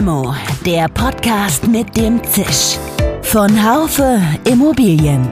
Limo, 0.00 0.34
der 0.64 0.88
Podcast 0.88 1.68
mit 1.68 1.94
dem 1.94 2.24
Zisch. 2.24 2.78
Von 3.20 3.50
Haufe 3.62 4.18
Immobilien. 4.50 5.28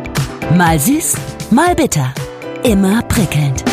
Mal 0.58 0.78
süß, 0.78 1.16
mal 1.50 1.74
bitter. 1.74 2.12
Immer 2.64 3.00
prickelnd. 3.04 3.64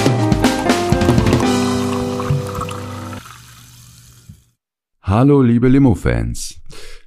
Hallo, 5.02 5.42
liebe 5.42 5.68
Limo-Fans. 5.68 6.62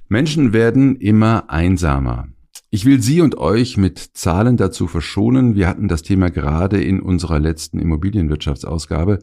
Menschen 0.07 0.53
werden 0.53 0.95
immer 0.97 1.49
einsamer. 1.49 2.27
Ich 2.69 2.85
will 2.85 3.01
Sie 3.01 3.21
und 3.21 3.39
euch 3.39 3.75
mit 3.75 3.97
Zahlen 3.97 4.55
dazu 4.55 4.85
verschonen. 4.85 5.55
Wir 5.55 5.67
hatten 5.67 5.87
das 5.87 6.03
Thema 6.03 6.29
gerade 6.29 6.79
in 6.79 6.99
unserer 6.99 7.39
letzten 7.39 7.79
Immobilienwirtschaftsausgabe. 7.79 9.17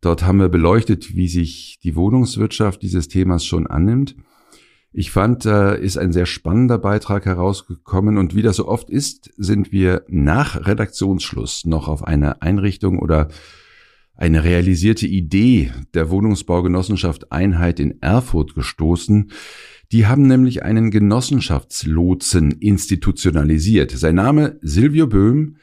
Dort 0.00 0.24
haben 0.24 0.38
wir 0.38 0.48
beleuchtet, 0.48 1.14
wie 1.16 1.28
sich 1.28 1.78
die 1.82 1.96
Wohnungswirtschaft 1.96 2.82
dieses 2.82 3.08
Themas 3.08 3.44
schon 3.44 3.66
annimmt. 3.66 4.16
Ich 4.92 5.10
fand, 5.10 5.44
da 5.44 5.72
ist 5.72 5.98
ein 5.98 6.12
sehr 6.12 6.26
spannender 6.26 6.78
Beitrag 6.78 7.26
herausgekommen 7.26 8.16
und 8.16 8.34
wie 8.34 8.42
das 8.42 8.56
so 8.56 8.66
oft 8.66 8.88
ist, 8.88 9.30
sind 9.36 9.70
wir 9.70 10.04
nach 10.08 10.66
Redaktionsschluss 10.66 11.66
noch 11.66 11.88
auf 11.88 12.02
eine 12.02 12.40
Einrichtung 12.40 12.98
oder 12.98 13.28
eine 14.14 14.44
realisierte 14.44 15.06
Idee 15.06 15.70
der 15.92 16.10
Wohnungsbaugenossenschaft 16.10 17.30
Einheit 17.30 17.78
in 17.78 18.00
Erfurt 18.00 18.54
gestoßen. 18.54 19.30
Die 19.92 20.06
haben 20.06 20.26
nämlich 20.26 20.62
einen 20.62 20.90
Genossenschaftslotsen 20.90 22.52
institutionalisiert. 22.52 23.90
Sein 23.90 24.14
Name 24.14 24.58
Silvio 24.62 25.06
Böhm, 25.06 25.56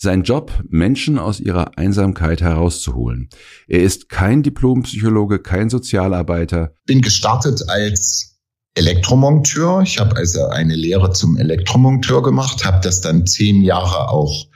sein 0.00 0.22
Job, 0.22 0.52
Menschen 0.68 1.18
aus 1.18 1.40
ihrer 1.40 1.76
Einsamkeit 1.76 2.40
herauszuholen. 2.40 3.28
Er 3.68 3.82
ist 3.82 4.08
kein 4.08 4.42
Diplompsychologe, 4.42 5.40
kein 5.40 5.68
Sozialarbeiter. 5.68 6.72
Bin 6.86 7.02
gestartet 7.02 7.68
als 7.68 8.38
Elektromonteur. 8.74 9.82
Ich 9.82 9.98
habe 9.98 10.16
also 10.16 10.46
eine 10.46 10.74
Lehre 10.74 11.12
zum 11.12 11.36
Elektromonteur 11.36 12.22
gemacht, 12.22 12.64
habe 12.64 12.80
das 12.82 13.02
dann 13.02 13.26
zehn 13.26 13.62
Jahre 13.62 14.08
auch 14.08 14.46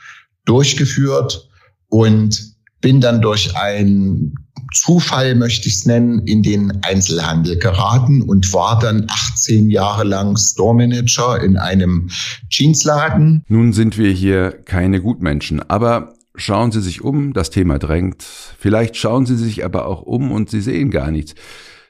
durchgeführt 0.47 1.51
und 1.89 2.55
bin 2.81 3.03
dann 3.03 3.20
durch 3.20 3.55
ein 3.55 4.34
Zufall, 4.75 5.34
möchte 5.34 5.69
ich 5.69 5.77
es 5.77 5.86
nennen, 5.86 6.27
in 6.27 6.42
den 6.42 6.80
Einzelhandel 6.83 7.58
geraten 7.58 8.22
und 8.22 8.53
war 8.53 8.78
dann 8.78 9.06
18 9.08 9.70
Jahre 9.70 10.05
lang 10.05 10.36
Store 10.36 10.75
Manager 10.75 11.41
in 11.42 11.56
einem 11.56 12.11
Jeansladen. 12.50 13.45
Nun 13.48 13.72
sind 13.72 13.97
wir 13.97 14.11
hier 14.11 14.52
keine 14.64 15.00
Gutmenschen, 15.00 15.62
aber 15.62 16.14
schauen 16.34 16.72
Sie 16.72 16.83
sich 16.83 17.02
um, 17.02 17.33
das 17.33 17.50
Thema 17.50 17.78
drängt. 17.78 18.22
Vielleicht 18.22 18.97
schauen 18.97 19.27
Sie 19.27 19.36
sich 19.36 19.64
aber 19.64 19.86
auch 19.86 20.02
um 20.02 20.33
und 20.33 20.50
Sie 20.50 20.61
sehen 20.61 20.91
gar 20.91 21.11
nichts. 21.11 21.34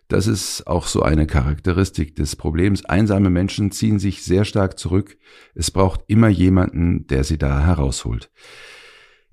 Das 0.09 0.27
ist 0.27 0.67
auch 0.67 0.87
so 0.87 1.03
eine 1.03 1.27
Charakteristik 1.27 2.15
des 2.15 2.37
Problems. 2.37 2.85
Einsame 2.85 3.31
Menschen 3.31 3.71
ziehen 3.71 3.99
sich 3.99 4.23
sehr 4.23 4.45
stark 4.45 4.79
zurück. 4.79 5.17
Es 5.55 5.71
braucht 5.71 6.03
immer 6.09 6.29
jemanden, 6.29 7.07
der 7.07 7.25
sie 7.25 7.39
da 7.39 7.65
herausholt. 7.65 8.31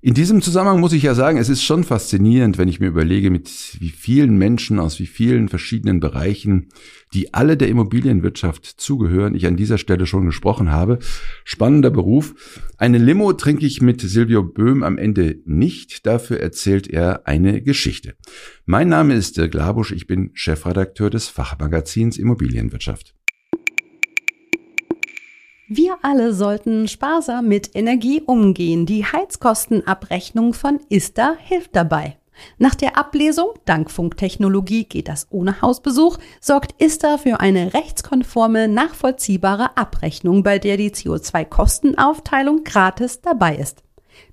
In 0.04 0.14
diesem 0.14 0.42
Zusammenhang 0.42 0.80
muss 0.80 0.94
ich 0.94 1.04
ja 1.04 1.14
sagen, 1.14 1.38
es 1.38 1.48
ist 1.48 1.62
schon 1.62 1.84
faszinierend, 1.84 2.58
wenn 2.58 2.66
ich 2.66 2.80
mir 2.80 2.88
überlege, 2.88 3.30
mit 3.30 3.76
wie 3.78 3.90
vielen 3.90 4.36
Menschen 4.36 4.80
aus 4.80 4.98
wie 4.98 5.06
vielen 5.06 5.48
verschiedenen 5.48 6.00
Bereichen, 6.00 6.70
die 7.14 7.34
alle 7.34 7.56
der 7.56 7.68
Immobilienwirtschaft 7.68 8.66
zugehören, 8.66 9.36
ich 9.36 9.46
an 9.46 9.56
dieser 9.56 9.78
Stelle 9.78 10.06
schon 10.06 10.26
gesprochen 10.26 10.72
habe. 10.72 10.98
Spannender 11.44 11.90
Beruf. 11.90 12.34
Eine 12.78 12.98
Limo 12.98 13.32
trinke 13.34 13.64
ich 13.64 13.80
mit 13.80 14.00
Silvio 14.00 14.42
Böhm 14.42 14.82
am 14.82 14.98
Ende 14.98 15.38
nicht. 15.44 16.04
Dafür 16.04 16.40
erzählt 16.40 16.88
er 16.88 17.28
eine 17.28 17.62
Geschichte. 17.62 18.16
Mein 18.66 18.88
Name 18.88 19.14
ist 19.14 19.36
Dirk 19.36 19.54
Labusch. 19.54 19.92
Ich 19.92 20.08
bin 20.08 20.32
Chefredakteur 20.34 21.10
des 21.10 21.28
Fachmagazins 21.28 22.18
Immobilienwirtschaft. 22.18 23.14
Wir 25.74 25.96
alle 26.02 26.34
sollten 26.34 26.86
sparsam 26.86 27.48
mit 27.48 27.70
Energie 27.74 28.20
umgehen. 28.20 28.84
Die 28.84 29.06
Heizkostenabrechnung 29.06 30.52
von 30.52 30.80
ISTA 30.90 31.34
hilft 31.38 31.74
dabei. 31.74 32.18
Nach 32.58 32.74
der 32.74 32.98
Ablesung, 32.98 33.54
dank 33.64 33.90
Funktechnologie 33.90 34.84
geht 34.84 35.08
das 35.08 35.28
ohne 35.30 35.62
Hausbesuch, 35.62 36.18
sorgt 36.42 36.74
ISTA 36.82 37.16
für 37.16 37.40
eine 37.40 37.72
rechtskonforme, 37.72 38.68
nachvollziehbare 38.68 39.78
Abrechnung, 39.78 40.42
bei 40.42 40.58
der 40.58 40.76
die 40.76 40.90
CO2-Kostenaufteilung 40.90 42.64
gratis 42.64 43.22
dabei 43.22 43.56
ist. 43.56 43.82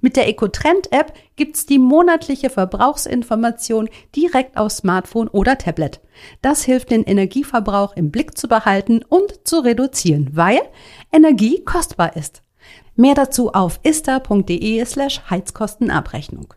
Mit 0.01 0.15
der 0.15 0.27
EcoTrend-App 0.27 1.13
gibt's 1.35 1.65
die 1.65 1.79
monatliche 1.79 2.49
Verbrauchsinformation 2.49 3.89
direkt 4.15 4.57
auf 4.57 4.71
Smartphone 4.71 5.27
oder 5.27 5.57
Tablet. 5.57 5.99
Das 6.41 6.63
hilft, 6.63 6.91
den 6.91 7.03
Energieverbrauch 7.03 7.95
im 7.95 8.11
Blick 8.11 8.37
zu 8.37 8.47
behalten 8.47 9.03
und 9.07 9.47
zu 9.47 9.59
reduzieren, 9.59 10.29
weil 10.33 10.61
Energie 11.11 11.63
kostbar 11.63 12.15
ist. 12.15 12.43
Mehr 12.95 13.15
dazu 13.15 13.53
auf 13.53 13.79
ista.de 13.83 14.83
slash 14.85 15.21
Heizkostenabrechnung. 15.29 16.53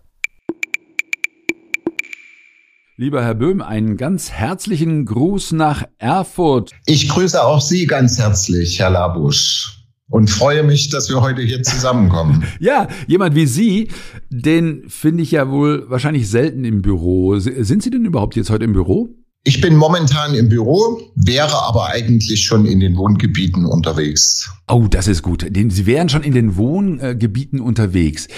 Lieber 2.97 3.25
Herr 3.25 3.35
Böhm, 3.35 3.63
einen 3.63 3.97
ganz 3.97 4.31
herzlichen 4.31 5.07
Gruß 5.07 5.53
nach 5.53 5.85
Erfurt. 5.99 6.73
Ich 6.87 7.09
grüße 7.09 7.43
auch 7.43 7.61
Sie 7.61 7.87
ganz 7.87 8.19
herzlich, 8.19 8.79
Herr 8.79 8.91
Labusch 8.91 9.82
und 10.13 10.29
freue 10.29 10.63
mich, 10.63 10.91
dass 10.91 11.09
wir 11.09 11.23
heute 11.23 11.41
hier 11.41 11.63
zusammenkommen. 11.63 12.45
ja, 12.61 12.87
jemand 13.07 13.35
wie 13.35 13.47
Sie, 13.47 13.89
den 14.29 14.85
finde 14.89 15.23
ich 15.23 15.31
ja 15.31 15.51
wohl 15.51 15.89
wahrscheinlich 15.89 16.29
selten 16.29 16.65
im 16.65 16.83
Büro. 16.83 17.39
Sind 17.39 17.83
Sie 17.83 17.91
denn 17.91 18.05
überhaupt 18.05 18.37
jetzt 18.37 18.51
heute 18.51 18.65
im 18.65 18.75
Büro? 18.75 19.09
Ich 19.45 19.61
bin 19.61 19.75
momentan 19.75 20.35
im 20.35 20.49
Büro, 20.49 21.01
wäre 21.17 21.65
aber 21.65 21.89
eigentlich 21.89 22.45
schon 22.45 22.65
in 22.65 22.79
den 22.79 22.97
Wohngebieten 22.97 23.67
unterwegs. 23.67 24.49
Oh, 24.69 24.87
das 24.89 25.09
ist 25.09 25.23
gut. 25.23 25.45
Sie 25.53 25.87
wären 25.87 26.09
schon 26.09 26.23
in 26.23 26.33
den 26.33 26.57
Wohngebieten 26.57 27.59
unterwegs. 27.59 28.29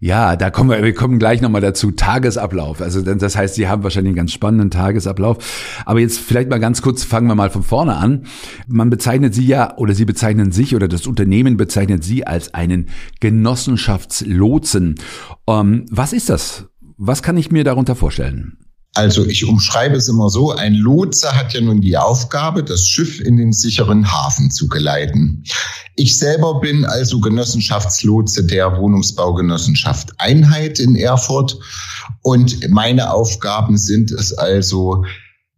Ja, 0.00 0.36
da 0.36 0.48
kommen 0.48 0.70
wir, 0.70 0.82
wir 0.82 0.94
kommen 0.94 1.18
gleich 1.18 1.42
nochmal 1.42 1.60
dazu. 1.60 1.90
Tagesablauf. 1.90 2.80
Also 2.80 3.02
das 3.02 3.36
heißt, 3.36 3.56
Sie 3.56 3.68
haben 3.68 3.82
wahrscheinlich 3.82 4.12
einen 4.12 4.16
ganz 4.16 4.32
spannenden 4.32 4.70
Tagesablauf. 4.70 5.82
Aber 5.84 6.00
jetzt 6.00 6.18
vielleicht 6.18 6.48
mal 6.48 6.60
ganz 6.60 6.80
kurz, 6.80 7.04
fangen 7.04 7.28
wir 7.28 7.34
mal 7.34 7.50
von 7.50 7.62
vorne 7.62 7.96
an. 7.96 8.24
Man 8.66 8.88
bezeichnet 8.88 9.34
Sie 9.34 9.46
ja, 9.46 9.76
oder 9.76 9.94
Sie 9.94 10.06
bezeichnen 10.06 10.50
sich, 10.50 10.74
oder 10.74 10.88
das 10.88 11.06
Unternehmen 11.06 11.58
bezeichnet 11.58 12.02
Sie 12.04 12.26
als 12.26 12.54
einen 12.54 12.88
Genossenschaftslotsen. 13.20 14.94
Ähm, 15.46 15.84
was 15.90 16.14
ist 16.14 16.30
das? 16.30 16.68
Was 16.96 17.22
kann 17.22 17.36
ich 17.36 17.50
mir 17.50 17.64
darunter 17.64 17.96
vorstellen? 17.96 18.56
Also 18.94 19.26
ich 19.26 19.44
umschreibe 19.44 19.96
es 19.96 20.08
immer 20.08 20.30
so, 20.30 20.52
ein 20.52 20.74
Lotse 20.74 21.34
hat 21.34 21.52
ja 21.52 21.60
nun 21.60 21.80
die 21.80 21.96
Aufgabe, 21.96 22.62
das 22.62 22.86
Schiff 22.86 23.20
in 23.20 23.36
den 23.36 23.52
sicheren 23.52 24.12
Hafen 24.12 24.52
zu 24.52 24.68
geleiten. 24.68 25.42
Ich 25.96 26.16
selber 26.16 26.60
bin 26.60 26.84
also 26.84 27.20
Genossenschaftslotse 27.20 28.44
der 28.44 28.78
Wohnungsbaugenossenschaft 28.78 30.12
Einheit 30.18 30.78
in 30.78 30.94
Erfurt 30.94 31.58
und 32.22 32.68
meine 32.70 33.12
Aufgaben 33.12 33.78
sind 33.78 34.12
es 34.12 34.32
also, 34.32 35.04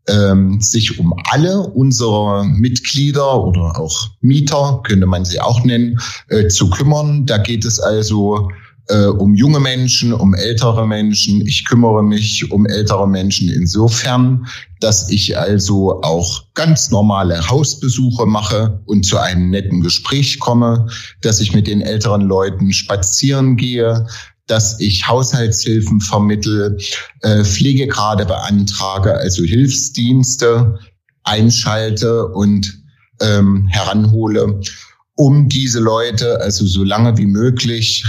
ähm, 0.09 0.61
sich 0.61 0.99
um 0.99 1.15
alle 1.31 1.61
unsere 1.61 2.45
Mitglieder 2.47 3.45
oder 3.45 3.79
auch 3.79 4.09
Mieter, 4.21 4.81
könnte 4.85 5.07
man 5.07 5.25
sie 5.25 5.41
auch 5.41 5.65
nennen, 5.65 5.99
äh, 6.29 6.49
zu 6.49 6.71
kümmern. 6.71 7.27
Da 7.27 7.39
geht 7.39 7.65
es 7.65 7.81
also 7.81 8.51
äh, 8.89 9.07
um 9.07 9.35
junge 9.35 9.61
Menschen, 9.61 10.13
um 10.13 10.35
ältere 10.35 10.87
Menschen. 10.87 11.45
Ich 11.47 11.65
kümmere 11.65 12.03
mich 12.03 12.51
um 12.51 12.67
ältere 12.67 13.09
Menschen 13.09 13.49
insofern, 13.49 14.47
dass 14.81 15.11
ich 15.11 15.37
also 15.39 16.03
auch 16.03 16.45
ganz 16.55 16.91
normale 16.91 17.49
Hausbesuche 17.49 18.27
mache 18.27 18.81
und 18.87 19.05
zu 19.05 19.19
einem 19.19 19.51
netten 19.51 19.81
Gespräch 19.81 20.39
komme, 20.39 20.87
dass 21.23 21.41
ich 21.41 21.55
mit 21.55 21.67
den 21.67 21.81
älteren 21.81 22.23
Leuten 22.23 22.73
spazieren 22.73 23.57
gehe, 23.57 24.07
dass 24.47 24.79
ich 24.79 25.09
Haushaltshilfen 25.09 26.01
vermittel, 26.01 26.79
äh, 27.23 27.43
Pflegegrade 27.43 28.27
beantrage, 28.27 29.15
also 29.15 29.43
Hilfsdienste 29.43 30.79
einschalte 31.25 32.29
und 32.29 32.83
ähm, 33.21 33.67
heranhole, 33.67 34.61
um 35.17 35.49
diese 35.49 35.81
Leute 35.81 36.41
also 36.41 36.67
so 36.67 36.85
lange 36.85 37.19
wie 37.19 37.27
möglich 37.27 38.05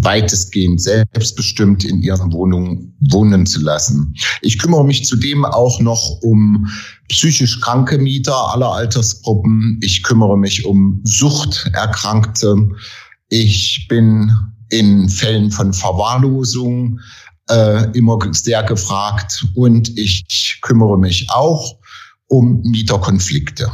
weitestgehend 0.00 0.82
selbstbestimmt 0.82 1.84
in 1.84 2.02
ihren 2.02 2.32
Wohnungen 2.32 2.94
wohnen 3.10 3.46
zu 3.46 3.60
lassen. 3.60 4.14
Ich 4.42 4.58
kümmere 4.58 4.84
mich 4.84 5.04
zudem 5.06 5.44
auch 5.44 5.80
noch 5.80 6.18
um 6.22 6.68
psychisch 7.08 7.60
kranke 7.60 7.98
Mieter 7.98 8.36
aller 8.52 8.70
Altersgruppen. 8.72 9.78
Ich 9.82 10.02
kümmere 10.02 10.36
mich 10.36 10.66
um 10.66 11.00
Suchterkrankte. 11.04 12.68
Ich 13.28 13.86
bin 13.88 14.30
in 14.68 15.08
Fällen 15.08 15.50
von 15.50 15.72
Verwahrlosung 15.72 17.00
äh, 17.48 17.90
immer 17.96 18.18
sehr 18.32 18.62
gefragt 18.62 19.46
und 19.54 19.96
ich 19.98 20.58
kümmere 20.62 20.98
mich 20.98 21.30
auch 21.30 21.78
um 22.28 22.60
Mieterkonflikte. 22.62 23.70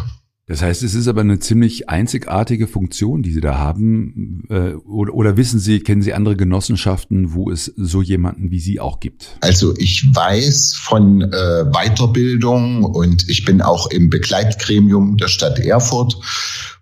Das 0.49 0.63
heißt, 0.63 0.83
es 0.83 0.95
ist 0.95 1.09
aber 1.09 1.21
eine 1.21 1.39
ziemlich 1.39 1.91
einzigartige 1.91 2.67
Funktion, 2.67 3.23
die 3.23 3.33
Sie 3.33 3.43
da 3.43 3.59
haben. 3.59 4.45
Äh, 4.49 4.73
oder, 4.87 5.13
oder, 5.13 5.37
wissen 5.37 5.61
Sie, 5.61 5.81
kennen 5.81 6.01
Sie 6.01 6.15
andere 6.15 6.37
Genossenschaften, 6.37 7.35
wo 7.35 7.51
es 7.51 7.67
so 7.77 8.01
jemanden 8.01 8.51
wie 8.51 8.59
Sie 8.59 8.81
auch 8.81 8.99
gibt? 8.99 9.37
Also 9.43 9.77
ich 9.77 10.07
weiß 10.15 10.75
von 10.75 11.21
äh, 11.21 11.65
Weiterbildung 11.71 12.83
und 12.85 13.29
ich 13.29 13.45
bin 13.45 13.61
auch 13.61 13.91
im 13.91 14.09
Begleitgremium 14.09 15.19
der 15.19 15.29
Stadt 15.29 15.59
Erfurt 15.59 16.17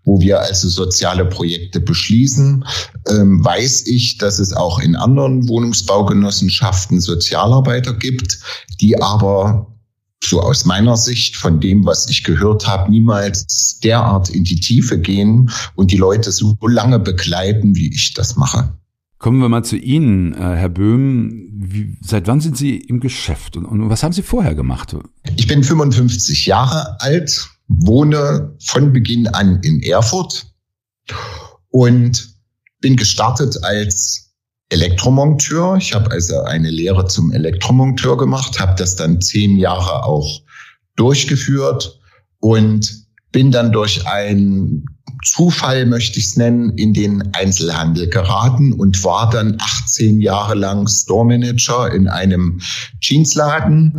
wo 0.06 0.20
wir 0.20 0.40
also 0.40 0.68
soziale 0.68 1.24
Projekte 1.26 1.80
beschließen, 1.80 2.64
ähm, 3.08 3.44
weiß 3.44 3.88
ich, 3.88 4.18
dass 4.18 4.38
es 4.38 4.52
auch 4.52 4.78
in 4.78 4.94
anderen 4.94 5.48
Wohnungsbaugenossenschaften 5.48 7.00
Sozialarbeiter 7.00 7.92
gibt, 7.92 8.38
die 8.80 9.02
aber 9.02 9.75
so 10.28 10.40
aus 10.40 10.64
meiner 10.64 10.96
Sicht 10.96 11.36
von 11.36 11.60
dem, 11.60 11.84
was 11.84 12.08
ich 12.08 12.24
gehört 12.24 12.66
habe, 12.66 12.90
niemals 12.90 13.78
derart 13.80 14.30
in 14.30 14.44
die 14.44 14.60
Tiefe 14.60 14.98
gehen 14.98 15.50
und 15.74 15.90
die 15.90 15.96
Leute 15.96 16.32
so 16.32 16.56
lange 16.66 16.98
begleiten, 16.98 17.74
wie 17.76 17.92
ich 17.92 18.14
das 18.14 18.36
mache. 18.36 18.72
Kommen 19.18 19.40
wir 19.40 19.48
mal 19.48 19.64
zu 19.64 19.76
Ihnen, 19.76 20.34
äh, 20.34 20.56
Herr 20.56 20.68
Böhm. 20.68 21.48
Wie, 21.58 21.96
seit 22.02 22.26
wann 22.26 22.40
sind 22.40 22.56
Sie 22.56 22.76
im 22.76 23.00
Geschäft 23.00 23.56
und, 23.56 23.64
und 23.64 23.88
was 23.88 24.02
haben 24.02 24.12
Sie 24.12 24.22
vorher 24.22 24.54
gemacht? 24.54 24.94
Ich 25.36 25.46
bin 25.46 25.64
55 25.64 26.46
Jahre 26.46 27.00
alt, 27.00 27.48
wohne 27.66 28.54
von 28.62 28.92
Beginn 28.92 29.26
an 29.28 29.60
in 29.62 29.82
Erfurt 29.82 30.46
und 31.70 32.36
bin 32.80 32.96
gestartet 32.96 33.64
als 33.64 34.25
Elektromonteur. 34.68 35.76
Ich 35.76 35.94
habe 35.94 36.10
also 36.10 36.40
eine 36.42 36.70
Lehre 36.70 37.06
zum 37.06 37.32
Elektromonteur 37.32 38.16
gemacht, 38.16 38.58
habe 38.58 38.74
das 38.76 38.96
dann 38.96 39.20
zehn 39.20 39.56
Jahre 39.56 40.04
auch 40.04 40.42
durchgeführt 40.96 42.00
und 42.40 43.06
bin 43.30 43.52
dann 43.52 43.72
durch 43.72 44.06
einen 44.06 44.86
Zufall, 45.24 45.86
möchte 45.86 46.18
ich 46.18 46.26
es 46.26 46.36
nennen, 46.36 46.76
in 46.76 46.92
den 46.92 47.34
Einzelhandel 47.34 48.08
geraten 48.08 48.72
und 48.72 49.02
war 49.04 49.30
dann 49.30 49.56
18 49.60 50.20
Jahre 50.20 50.54
lang 50.54 50.86
Store 50.88 51.24
Manager 51.24 51.92
in 51.92 52.08
einem 52.08 52.60
Jeansladen. 53.00 53.98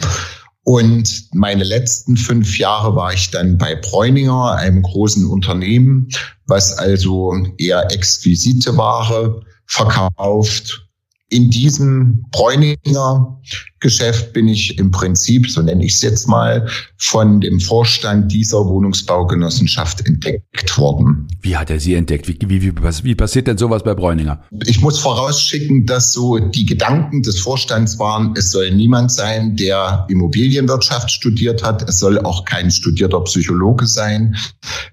Und 0.67 1.29
meine 1.33 1.63
letzten 1.63 2.17
fünf 2.17 2.57
Jahre 2.57 2.93
war 2.93 3.13
ich 3.13 3.31
dann 3.31 3.57
bei 3.57 3.73
Bräuninger, 3.73 4.51
einem 4.51 4.81
großen 4.81 5.25
Unternehmen, 5.25 6.09
was 6.45 6.77
also 6.77 7.33
eher 7.57 7.89
exquisite 7.93 8.75
Ware 8.75 9.45
verkauft. 9.65 10.86
In 11.29 11.49
diesem 11.49 12.25
Bräuninger 12.31 13.37
Geschäft 13.79 14.33
bin 14.33 14.47
ich 14.47 14.79
im 14.79 14.89
Prinzip, 14.89 15.49
so 15.49 15.61
nenne 15.61 15.85
ich 15.85 15.93
es 15.93 16.01
jetzt 16.01 16.27
mal, 16.27 16.67
von 16.97 17.41
dem 17.41 17.59
Vorstand 17.59 18.31
dieser 18.31 18.65
Wohnungsbaugenossenschaft 18.65 20.05
entdeckt 20.07 20.77
worden. 20.79 21.27
Wie 21.41 21.55
hat 21.55 21.69
er 21.69 21.79
Sie 21.79 21.93
entdeckt? 21.93 22.27
Wie, 22.27 22.39
wie, 22.41 22.61
wie, 22.61 22.73
wie 22.75 23.15
passiert 23.15 23.45
denn 23.45 23.57
sowas 23.59 23.83
bei 23.83 23.93
Bräuninger? 23.93 24.43
Ich 24.65 24.81
muss 24.81 24.97
vorausschicken, 24.97 25.85
dass 25.85 26.11
so 26.11 26.39
die 26.39 26.65
Gedanken 26.65 27.21
des 27.21 27.39
Vorstands 27.39 27.99
waren, 27.99 28.33
es 28.35 28.49
soll 28.49 28.71
niemand 28.71 29.11
sein, 29.11 29.55
der 29.55 30.07
Immobilienwirtschaft 30.09 31.11
studiert 31.11 31.63
hat. 31.63 31.87
Es 31.87 31.99
soll 31.99 32.19
auch 32.19 32.45
kein 32.45 32.71
studierter 32.71 33.21
Psychologe 33.21 33.85
sein. 33.85 34.35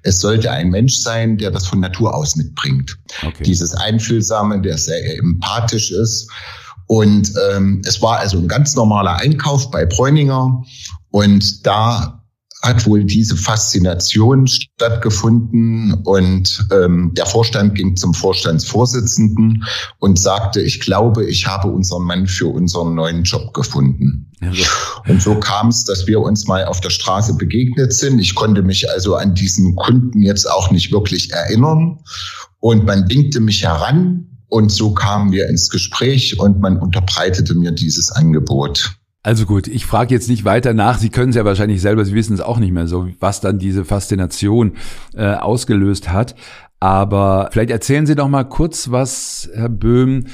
Es 0.03 0.21
sollte 0.21 0.51
ein 0.51 0.69
Mensch 0.69 0.97
sein, 0.97 1.39
der 1.39 1.51
das 1.51 1.67
von 1.67 1.81
Natur 1.81 2.15
aus 2.15 2.37
mitbringt. 2.37 2.99
Okay. 3.23 3.45
Dieses 3.45 3.75
Einfühlsame, 3.75 4.61
der 4.61 4.77
sehr 4.77 5.19
empathisch 5.19 5.91
ist 5.91 6.24
und 6.87 7.33
ähm, 7.51 7.83
es 7.85 8.03
war 8.03 8.19
also 8.19 8.39
ein 8.39 8.49
ganz 8.49 8.75
normaler 8.75 9.17
Einkauf 9.17 9.71
bei 9.71 9.87
Bräuninger. 9.87 10.63
Und 11.11 11.67
da 11.67 12.21
hat 12.63 12.87
wohl 12.87 13.05
diese 13.05 13.37
Faszination 13.37 14.47
stattgefunden 14.47 15.93
und 16.05 16.67
ähm, 16.73 17.13
der 17.15 17.27
Vorstand 17.27 17.75
ging 17.75 17.95
zum 17.95 18.15
Vorstandsvorsitzenden 18.15 19.65
und 19.99 20.19
sagte, 20.19 20.63
ich 20.63 20.81
glaube, 20.81 21.27
ich 21.27 21.47
habe 21.47 21.69
unseren 21.69 22.05
Mann 22.05 22.27
für 22.27 22.47
unseren 22.47 22.95
neuen 22.95 23.25
Job 23.25 23.53
gefunden. 23.53 24.31
Und 25.07 25.21
so 25.21 25.39
kam 25.39 25.69
es, 25.69 25.85
dass 25.85 26.07
wir 26.07 26.21
uns 26.21 26.47
mal 26.47 26.65
auf 26.65 26.81
der 26.81 26.91
Straße 26.91 27.35
begegnet 27.35 27.93
sind. 27.93 28.19
Ich 28.19 28.35
konnte 28.35 28.63
mich 28.63 28.91
also 28.91 29.15
an 29.17 29.35
diesen 29.35 29.77
Kunden 29.77 30.23
jetzt 30.23 30.51
auch 30.51 30.71
nicht 30.71 30.91
wirklich 30.91 31.33
erinnern. 31.33 31.99
Und 32.61 32.87
man 32.87 33.09
winkte 33.11 33.41
mich 33.41 33.63
heran 33.63 34.34
und 34.55 34.71
so 34.71 34.93
kamen 34.93 35.33
wir 35.33 35.49
ins 35.49 35.69
Gespräch 35.69 36.39
und 36.39 36.61
man 36.61 36.77
unterbreitete 36.77 37.55
mir 37.55 37.73
dieses 37.73 38.13
Angebot. 38.13 38.97
Also 39.25 39.47
gut, 39.47 39.67
ich 39.67 39.85
frage 39.85 40.15
jetzt 40.15 40.29
nicht 40.29 40.45
weiter 40.45 40.75
nach. 40.75 40.99
Sie 40.99 41.09
können 41.09 41.31
es 41.31 41.37
ja 41.37 41.45
wahrscheinlich 41.45 41.81
selber, 41.81 42.05
Sie 42.05 42.15
wissen 42.15 42.35
es 42.35 42.41
auch 42.41 42.59
nicht 42.59 42.73
mehr 42.73 42.87
so, 42.87 43.09
was 43.19 43.41
dann 43.41 43.59
diese 43.59 43.85
Faszination 43.85 44.77
äh, 45.15 45.35
ausgelöst 45.35 46.13
hat. 46.13 46.37
Aber 46.79 47.49
vielleicht 47.51 47.71
erzählen 47.71 48.07
Sie 48.07 48.15
doch 48.15 48.29
mal 48.29 48.45
kurz 48.45 48.93
was, 48.93 49.51
Herr 49.55 49.71
Böhm, 49.71 50.27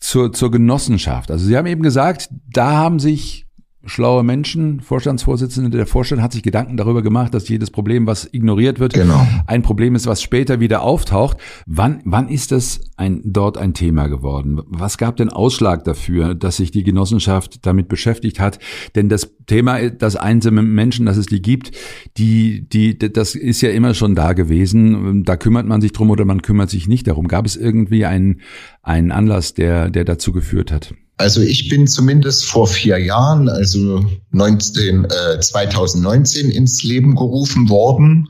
zur, 0.00 0.32
zur 0.32 0.50
Genossenschaft. 0.50 1.30
Also 1.30 1.46
Sie 1.46 1.56
haben 1.56 1.66
eben 1.66 1.82
gesagt, 1.82 2.30
da 2.50 2.72
haben 2.72 2.98
sich 2.98 3.46
schlaue 3.88 4.22
Menschen, 4.22 4.80
Vorstandsvorsitzende, 4.80 5.76
der 5.76 5.86
Vorstand 5.86 6.22
hat 6.22 6.32
sich 6.32 6.42
Gedanken 6.42 6.76
darüber 6.76 7.02
gemacht, 7.02 7.34
dass 7.34 7.48
jedes 7.48 7.70
Problem, 7.70 8.06
was 8.06 8.28
ignoriert 8.32 8.78
wird, 8.78 8.92
genau. 8.92 9.26
ein 9.46 9.62
Problem 9.62 9.94
ist, 9.94 10.06
was 10.06 10.22
später 10.22 10.60
wieder 10.60 10.82
auftaucht. 10.82 11.38
Wann, 11.66 12.02
wann 12.04 12.28
ist 12.28 12.52
das 12.52 12.80
ein, 12.96 13.22
dort 13.24 13.56
ein 13.58 13.74
Thema 13.74 14.08
geworden? 14.08 14.60
Was 14.66 14.98
gab 14.98 15.16
den 15.16 15.30
Ausschlag 15.30 15.84
dafür, 15.84 16.34
dass 16.34 16.58
sich 16.58 16.70
die 16.70 16.84
Genossenschaft 16.84 17.66
damit 17.66 17.88
beschäftigt 17.88 18.40
hat? 18.40 18.58
Denn 18.94 19.08
das 19.08 19.34
Thema, 19.46 19.88
das 19.90 20.16
einsame 20.16 20.62
Menschen, 20.62 21.06
dass 21.06 21.16
es 21.16 21.26
die 21.26 21.40
gibt, 21.40 21.72
die, 22.18 22.68
die, 22.68 22.98
das 22.98 23.34
ist 23.34 23.60
ja 23.62 23.70
immer 23.70 23.94
schon 23.94 24.14
da 24.14 24.34
gewesen. 24.34 25.24
Da 25.24 25.36
kümmert 25.36 25.66
man 25.66 25.80
sich 25.80 25.92
drum 25.92 26.10
oder 26.10 26.24
man 26.24 26.42
kümmert 26.42 26.70
sich 26.70 26.88
nicht 26.88 27.06
darum. 27.06 27.26
Gab 27.26 27.46
es 27.46 27.56
irgendwie 27.56 28.04
einen, 28.04 28.42
einen 28.82 29.12
Anlass, 29.12 29.54
der, 29.54 29.90
der 29.90 30.04
dazu 30.04 30.32
geführt 30.32 30.70
hat? 30.70 30.94
Also 31.18 31.40
ich 31.40 31.68
bin 31.68 31.88
zumindest 31.88 32.44
vor 32.44 32.68
vier 32.68 32.98
Jahren, 32.98 33.48
also 33.48 34.06
19, 34.30 35.04
äh, 35.04 35.40
2019 35.40 36.50
ins 36.50 36.84
Leben 36.84 37.16
gerufen 37.16 37.68
worden 37.68 38.28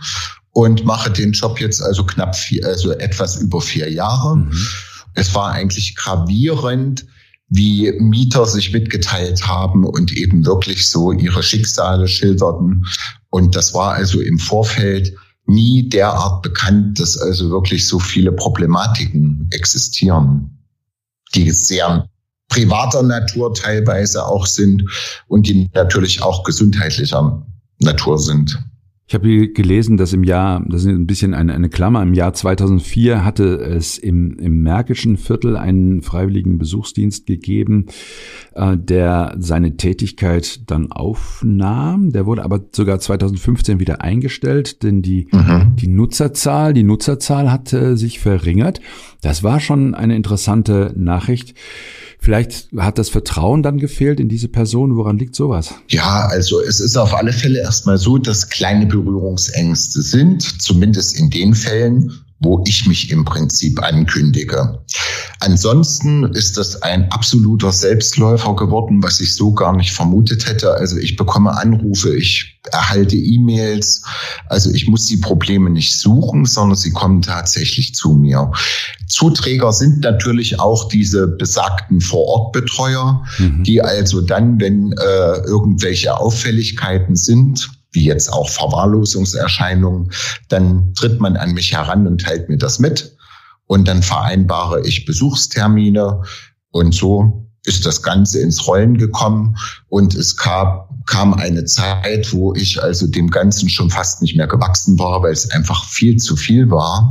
und 0.53 0.87
mache 0.87 1.11
den 1.11 1.33
Job 1.33 1.61
jetzt 1.61 1.83
also 1.83 2.05
knapp 2.05 2.35
vier, 2.35 2.67
also 2.67 2.93
etwas 2.93 3.37
über 3.37 3.61
vier 3.61 3.93
Jahre. 3.93 4.37
Mhm. 4.37 4.53
Es 5.15 5.35
war 5.35 5.53
eigentlich 5.53 5.97
gravierend, 5.97 7.05
wie 7.51 7.93
Mieter 7.99 8.47
sich 8.47 8.73
mitgeteilt 8.73 9.47
haben 9.47 9.85
und 9.85 10.13
eben 10.13 10.47
wirklich 10.47 10.91
so 10.91 11.13
ihre 11.13 11.43
Schicksale 11.43 12.09
schilderten. 12.09 12.87
Und 13.29 13.55
das 13.55 13.75
war 13.75 13.95
also 13.95 14.21
im 14.21 14.39
Vorfeld 14.39 15.15
nie 15.45 15.89
derart 15.89 16.43
bekannt, 16.43 17.01
dass 17.01 17.19
also 17.19 17.51
wirklich 17.51 17.87
so 17.87 17.99
viele 17.99 18.33
Problematiken 18.33 19.49
existieren, 19.51 20.59
die 21.35 21.51
sehr 21.51 22.09
privater 22.49 23.03
Natur 23.03 23.55
teilweise 23.55 24.25
auch 24.25 24.47
sind 24.47 24.83
und 25.29 25.47
die 25.47 25.71
natürlich 25.75 26.23
auch 26.23 26.45
gesundheitlicher 26.45 27.43
Natur 27.81 28.19
sind. 28.19 28.59
Ich 29.09 29.15
habe 29.15 29.49
gelesen, 29.49 29.97
dass 29.97 30.13
im 30.13 30.23
Jahr, 30.23 30.63
das 30.69 30.83
ist 30.83 30.89
ein 30.89 31.07
bisschen 31.07 31.33
eine, 31.33 31.55
eine 31.55 31.71
Klammer, 31.71 32.03
im 32.03 32.13
Jahr 32.13 32.35
2004 32.35 33.25
hatte 33.25 33.55
es 33.55 33.97
im, 33.97 34.39
im 34.39 34.63
Märkischen 34.63 35.17
Viertel 35.17 35.57
einen 35.57 36.03
freiwilligen 36.03 36.59
Besuchsdienst 36.59 37.25
gegeben, 37.25 37.87
äh, 38.55 38.77
der 38.77 39.35
seine 39.39 39.79
Tätigkeit 39.79 40.71
dann 40.71 40.93
aufnahm. 40.93 42.13
Der 42.13 42.27
wurde 42.27 42.45
aber 42.45 42.61
sogar 42.71 43.01
2015 43.01 43.81
wieder 43.81 44.03
eingestellt, 44.03 44.83
denn 44.83 45.01
die, 45.01 45.29
mhm. 45.33 45.75
die 45.77 45.89
Nutzerzahl, 45.89 46.75
die 46.75 46.83
Nutzerzahl 46.83 47.51
hatte 47.51 47.97
sich 47.97 48.21
verringert. 48.21 48.83
Das 49.23 49.43
war 49.43 49.59
schon 49.59 49.95
eine 49.95 50.17
interessante 50.17 50.93
Nachricht. 50.97 51.55
Vielleicht 52.21 52.69
hat 52.77 52.99
das 52.99 53.09
Vertrauen 53.09 53.63
dann 53.63 53.79
gefehlt 53.79 54.19
in 54.19 54.29
diese 54.29 54.49
Person. 54.49 54.97
Woran 54.97 55.19
liegt 55.19 55.37
sowas? 55.37 55.75
Ja, 55.89 56.27
also 56.29 56.61
es 56.61 56.81
ist 56.81 56.97
auf 56.97 57.15
alle 57.15 57.33
Fälle 57.33 57.61
erstmal 57.61 57.97
so, 57.97 58.19
dass 58.19 58.49
kleine 58.49 58.89
Berührungsängste 59.03 60.03
sind, 60.03 60.43
zumindest 60.63 61.17
in 61.17 61.31
den 61.31 61.55
Fällen, 61.55 62.13
wo 62.41 62.63
ich 62.67 62.87
mich 62.87 63.11
im 63.11 63.25
Prinzip 63.25 63.83
ankündige. 63.83 64.79
Ansonsten 65.41 66.25
ist 66.25 66.57
das 66.57 66.83
ein 66.83 67.11
absoluter 67.11 67.73
Selbstläufer 67.73 68.55
geworden, 68.55 69.03
was 69.03 69.21
ich 69.21 69.35
so 69.35 69.53
gar 69.53 69.77
nicht 69.77 69.93
vermutet 69.93 70.47
hätte. 70.47 70.73
Also 70.75 70.99
ich 70.99 71.17
bekomme 71.17 71.57
Anrufe, 71.57 72.15
ich 72.17 72.61
erhalte 72.71 73.17
E-Mails. 73.17 74.03
Also 74.47 74.71
ich 74.71 74.87
muss 74.87 75.07
die 75.07 75.17
Probleme 75.17 75.71
nicht 75.71 75.99
suchen, 75.99 76.45
sondern 76.45 76.77
sie 76.77 76.93
kommen 76.93 77.23
tatsächlich 77.23 77.95
zu 77.95 78.15
mir. 78.15 78.53
Zuträger 79.09 79.73
sind 79.73 80.01
natürlich 80.01 80.61
auch 80.61 80.89
diese 80.89 81.27
besagten 81.27 82.01
Vorortbetreuer, 82.01 83.25
mhm. 83.39 83.65
die 83.65 83.83
also 83.83 84.21
dann, 84.21 84.61
wenn 84.61 84.93
äh, 84.93 85.39
irgendwelche 85.47 86.17
Auffälligkeiten 86.17 87.17
sind, 87.17 87.71
wie 87.93 88.05
jetzt 88.05 88.33
auch 88.33 88.49
Verwahrlosungserscheinungen, 88.51 90.11
dann 90.49 90.95
tritt 90.95 91.21
man 91.21 91.37
an 91.37 91.53
mich 91.53 91.73
heran 91.73 92.07
und 92.07 92.21
teilt 92.21 92.49
mir 92.49 92.59
das 92.59 92.79
mit. 92.79 93.17
Und 93.67 93.89
dann 93.89 94.03
vereinbare 94.03 94.87
ich 94.87 95.05
Besuchstermine. 95.05 96.23
Und 96.71 96.95
so 96.95 97.49
ist 97.65 97.87
das 97.87 98.03
Ganze 98.03 98.41
ins 98.41 98.67
Rollen 98.67 98.97
gekommen 98.97 99.57
und 99.89 100.15
es 100.15 100.37
gab, 100.37 100.89
kam 101.07 101.35
eine 101.35 101.65
Zeit, 101.65 102.33
wo 102.33 102.55
ich 102.55 102.83
also 102.83 103.07
dem 103.07 103.31
Ganzen 103.31 103.69
schon 103.69 103.91
fast 103.91 104.23
nicht 104.23 104.37
mehr 104.37 104.47
gewachsen 104.47 104.99
war, 104.99 105.23
weil 105.23 105.33
es 105.33 105.51
einfach 105.51 105.85
viel 105.85 106.17
zu 106.17 106.37
viel 106.37 106.71
war. 106.71 107.11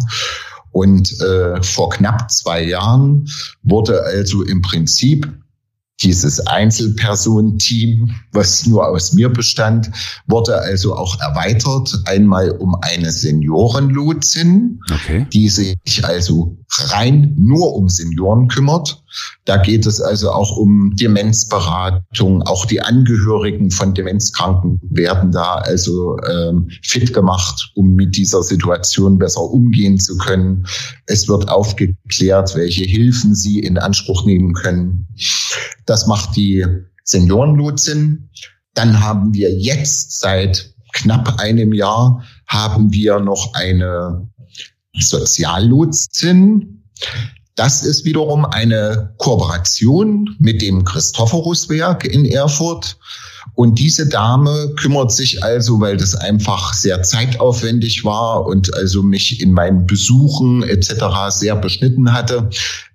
Und 0.71 1.19
äh, 1.21 1.61
vor 1.63 1.89
knapp 1.89 2.31
zwei 2.31 2.63
Jahren 2.63 3.27
wurde 3.63 4.03
also 4.03 4.43
im 4.43 4.61
Prinzip 4.61 5.31
dieses 6.01 6.45
Einzelpersonenteam, 6.45 8.15
was 8.31 8.65
nur 8.67 8.87
aus 8.87 9.13
mir 9.13 9.29
bestand, 9.29 9.89
wurde 10.27 10.59
also 10.59 10.95
auch 10.95 11.19
erweitert. 11.19 12.01
Einmal 12.05 12.51
um 12.51 12.75
eine 12.81 13.11
Seniorenlotsin, 13.11 14.79
okay. 14.91 15.25
die 15.33 15.49
sich 15.49 15.77
also 16.03 16.57
rein 16.69 17.33
nur 17.37 17.75
um 17.75 17.89
Senioren 17.89 18.47
kümmert. 18.47 19.03
Da 19.45 19.57
geht 19.57 19.85
es 19.85 20.01
also 20.01 20.31
auch 20.31 20.57
um 20.57 20.93
Demenzberatung. 20.95 22.41
Auch 22.43 22.65
die 22.65 22.81
Angehörigen 22.81 23.71
von 23.71 23.93
Demenzkranken 23.93 24.79
werden 24.83 25.31
da 25.31 25.55
also 25.55 26.17
ähm, 26.29 26.69
fit 26.83 27.13
gemacht, 27.13 27.71
um 27.75 27.93
mit 27.93 28.15
dieser 28.17 28.43
Situation 28.43 29.17
besser 29.17 29.41
umgehen 29.41 29.99
zu 29.99 30.17
können. 30.17 30.65
Es 31.05 31.27
wird 31.27 31.49
aufgeklärt, 31.49 32.55
welche 32.55 32.83
Hilfen 32.83 33.33
sie 33.33 33.59
in 33.59 33.77
Anspruch 33.77 34.25
nehmen 34.25 34.53
können. 34.53 35.07
Das 35.85 36.07
macht 36.07 36.35
die 36.35 36.65
Seniorenlotsin. 37.03 38.29
Dann 38.73 38.99
haben 38.99 39.33
wir 39.33 39.51
jetzt 39.57 40.19
seit 40.19 40.73
knapp 40.93 41.39
einem 41.39 41.73
Jahr 41.73 42.23
haben 42.47 42.91
wir 42.91 43.19
noch 43.19 43.53
eine 43.53 44.29
Soziallotsin. 44.99 46.83
Das 47.55 47.83
ist 47.83 48.05
wiederum 48.05 48.45
eine 48.45 49.15
Kooperation 49.17 50.35
mit 50.39 50.61
dem 50.61 50.83
Christophoruswerk 50.83 52.05
in 52.05 52.25
Erfurt. 52.25 52.97
Und 53.55 53.79
diese 53.79 54.07
Dame 54.07 54.73
kümmert 54.79 55.11
sich 55.11 55.43
also, 55.43 55.79
weil 55.81 55.97
das 55.97 56.13
einfach 56.13 56.73
sehr 56.73 57.01
zeitaufwendig 57.01 58.05
war 58.05 58.45
und 58.45 58.73
also 58.75 59.01
mich 59.01 59.41
in 59.41 59.51
meinen 59.51 59.87
Besuchen 59.87 60.61
etc. 60.61 61.05
sehr 61.29 61.55
beschnitten 61.55 62.13
hatte, 62.13 62.49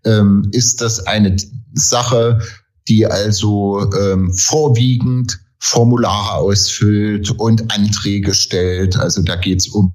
ähm, 0.05 0.49
ist 0.53 0.81
das 0.81 1.07
eine 1.07 1.37
Sache, 1.75 2.39
die 2.87 3.07
also 3.07 3.91
ähm, 3.99 4.33
vorwiegend 4.33 5.42
Formulare 5.65 6.39
ausfüllt 6.39 7.31
und 7.39 7.73
Anträge 7.73 8.35
stellt. 8.35 8.97
Also 8.97 9.23
da 9.23 9.37
geht 9.37 9.61
es 9.61 9.69
um 9.69 9.95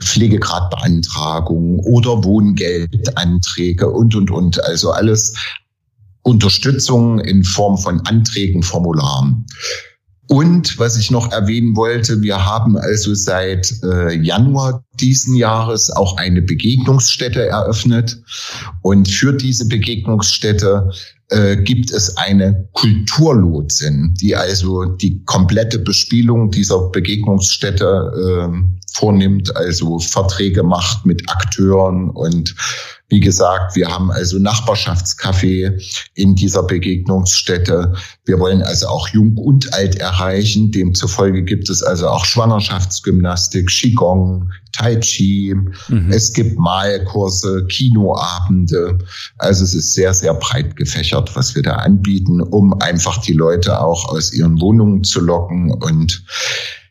Pflegegradbeantragung 0.00 1.80
oder 1.80 2.22
Wohngeldanträge 2.22 3.90
und, 3.90 4.14
und, 4.14 4.30
und. 4.30 4.62
Also 4.62 4.92
alles 4.92 5.34
Unterstützung 6.22 7.18
in 7.18 7.42
Form 7.42 7.76
von 7.76 8.00
Anträgen, 8.06 8.62
Formularen. 8.62 9.44
Und 10.28 10.78
was 10.78 10.96
ich 10.96 11.10
noch 11.10 11.32
erwähnen 11.32 11.74
wollte, 11.74 12.22
wir 12.22 12.46
haben 12.46 12.78
also 12.78 13.12
seit 13.14 13.72
äh, 13.82 14.14
Januar 14.14 14.84
diesen 15.00 15.34
Jahres 15.34 15.90
auch 15.90 16.16
eine 16.16 16.42
Begegnungsstätte 16.42 17.46
eröffnet. 17.46 18.22
Und 18.82 19.08
für 19.08 19.32
diese 19.32 19.68
Begegnungsstätte 19.68 20.90
äh, 21.28 21.56
gibt 21.56 21.90
es 21.90 22.16
eine 22.16 22.68
Kulturlotsin, 22.72 24.14
die 24.20 24.36
also 24.36 24.84
die 24.84 25.24
komplette 25.24 25.78
Bespielung 25.78 26.50
dieser 26.50 26.90
Begegnungsstätte 26.90 28.48
äh, 28.48 28.76
vornimmt, 28.94 29.54
also 29.56 29.98
Verträge 29.98 30.62
macht 30.62 31.04
mit 31.04 31.28
Akteuren 31.28 32.10
und 32.10 32.54
wie 33.08 33.20
gesagt, 33.20 33.76
wir 33.76 33.88
haben 33.88 34.10
also 34.10 34.38
Nachbarschaftscafé 34.38 35.80
in 36.14 36.34
dieser 36.34 36.64
Begegnungsstätte. 36.64 37.94
Wir 38.24 38.40
wollen 38.40 38.62
also 38.62 38.88
auch 38.88 39.08
Jung 39.08 39.36
und 39.36 39.72
Alt 39.74 39.94
erreichen. 39.94 40.72
Demzufolge 40.72 41.44
gibt 41.44 41.70
es 41.70 41.84
also 41.84 42.08
auch 42.08 42.24
Schwangerschaftsgymnastik, 42.24 43.68
Qigong, 43.68 44.50
Tai 44.76 44.96
Chi. 44.96 45.54
Mhm. 45.88 46.10
Es 46.10 46.32
gibt 46.32 46.58
Malkurse, 46.58 47.66
Kinoabende. 47.66 48.98
Also 49.38 49.64
es 49.64 49.74
ist 49.74 49.92
sehr, 49.92 50.12
sehr 50.14 50.34
breit 50.34 50.76
gefächert, 50.76 51.34
was 51.34 51.54
wir 51.54 51.62
da 51.62 51.76
anbieten, 51.76 52.40
um 52.40 52.80
einfach 52.80 53.20
die 53.22 53.32
Leute 53.32 53.80
auch 53.80 54.08
aus 54.08 54.32
ihren 54.32 54.60
Wohnungen 54.60 55.04
zu 55.04 55.20
locken 55.20 55.70
und 55.70 56.24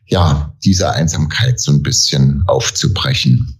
ja, 0.06 0.54
diese 0.64 0.92
Einsamkeit 0.92 1.60
so 1.60 1.72
ein 1.72 1.82
bisschen 1.82 2.44
aufzubrechen 2.46 3.56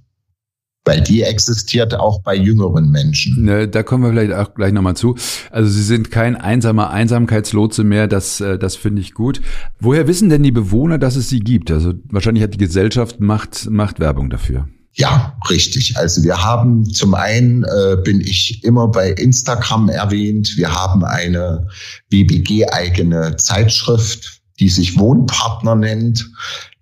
weil 0.86 1.00
die 1.02 1.22
existiert 1.22 1.94
auch 1.94 2.22
bei 2.22 2.34
jüngeren 2.34 2.90
Menschen. 2.90 3.44
Ne, 3.44 3.68
da 3.68 3.82
kommen 3.82 4.04
wir 4.04 4.10
vielleicht 4.10 4.32
auch 4.32 4.54
gleich 4.54 4.72
nochmal 4.72 4.96
zu. 4.96 5.16
Also 5.50 5.68
Sie 5.68 5.82
sind 5.82 6.10
kein 6.12 6.36
einsamer 6.36 6.90
Einsamkeitslotse 6.90 7.82
mehr, 7.84 8.06
das, 8.06 8.40
äh, 8.40 8.56
das 8.56 8.76
finde 8.76 9.02
ich 9.02 9.12
gut. 9.12 9.42
Woher 9.80 10.06
wissen 10.06 10.30
denn 10.30 10.44
die 10.44 10.52
Bewohner, 10.52 10.98
dass 10.98 11.16
es 11.16 11.28
sie 11.28 11.40
gibt? 11.40 11.70
Also 11.72 11.92
wahrscheinlich 12.04 12.44
hat 12.44 12.54
die 12.54 12.58
Gesellschaft 12.58 13.20
Macht, 13.20 13.68
Macht 13.68 13.98
Werbung 13.98 14.30
dafür. 14.30 14.68
Ja, 14.92 15.36
richtig. 15.50 15.96
Also 15.98 16.22
wir 16.22 16.42
haben 16.42 16.86
zum 16.86 17.14
einen 17.14 17.64
äh, 17.64 17.96
bin 18.02 18.20
ich 18.20 18.62
immer 18.64 18.88
bei 18.88 19.10
Instagram 19.10 19.88
erwähnt. 19.88 20.52
Wir 20.56 20.72
haben 20.72 21.04
eine 21.04 21.66
BBG-eigene 22.08 23.36
Zeitschrift, 23.36 24.40
die 24.58 24.68
sich 24.68 24.98
Wohnpartner 24.98 25.74
nennt, 25.74 26.30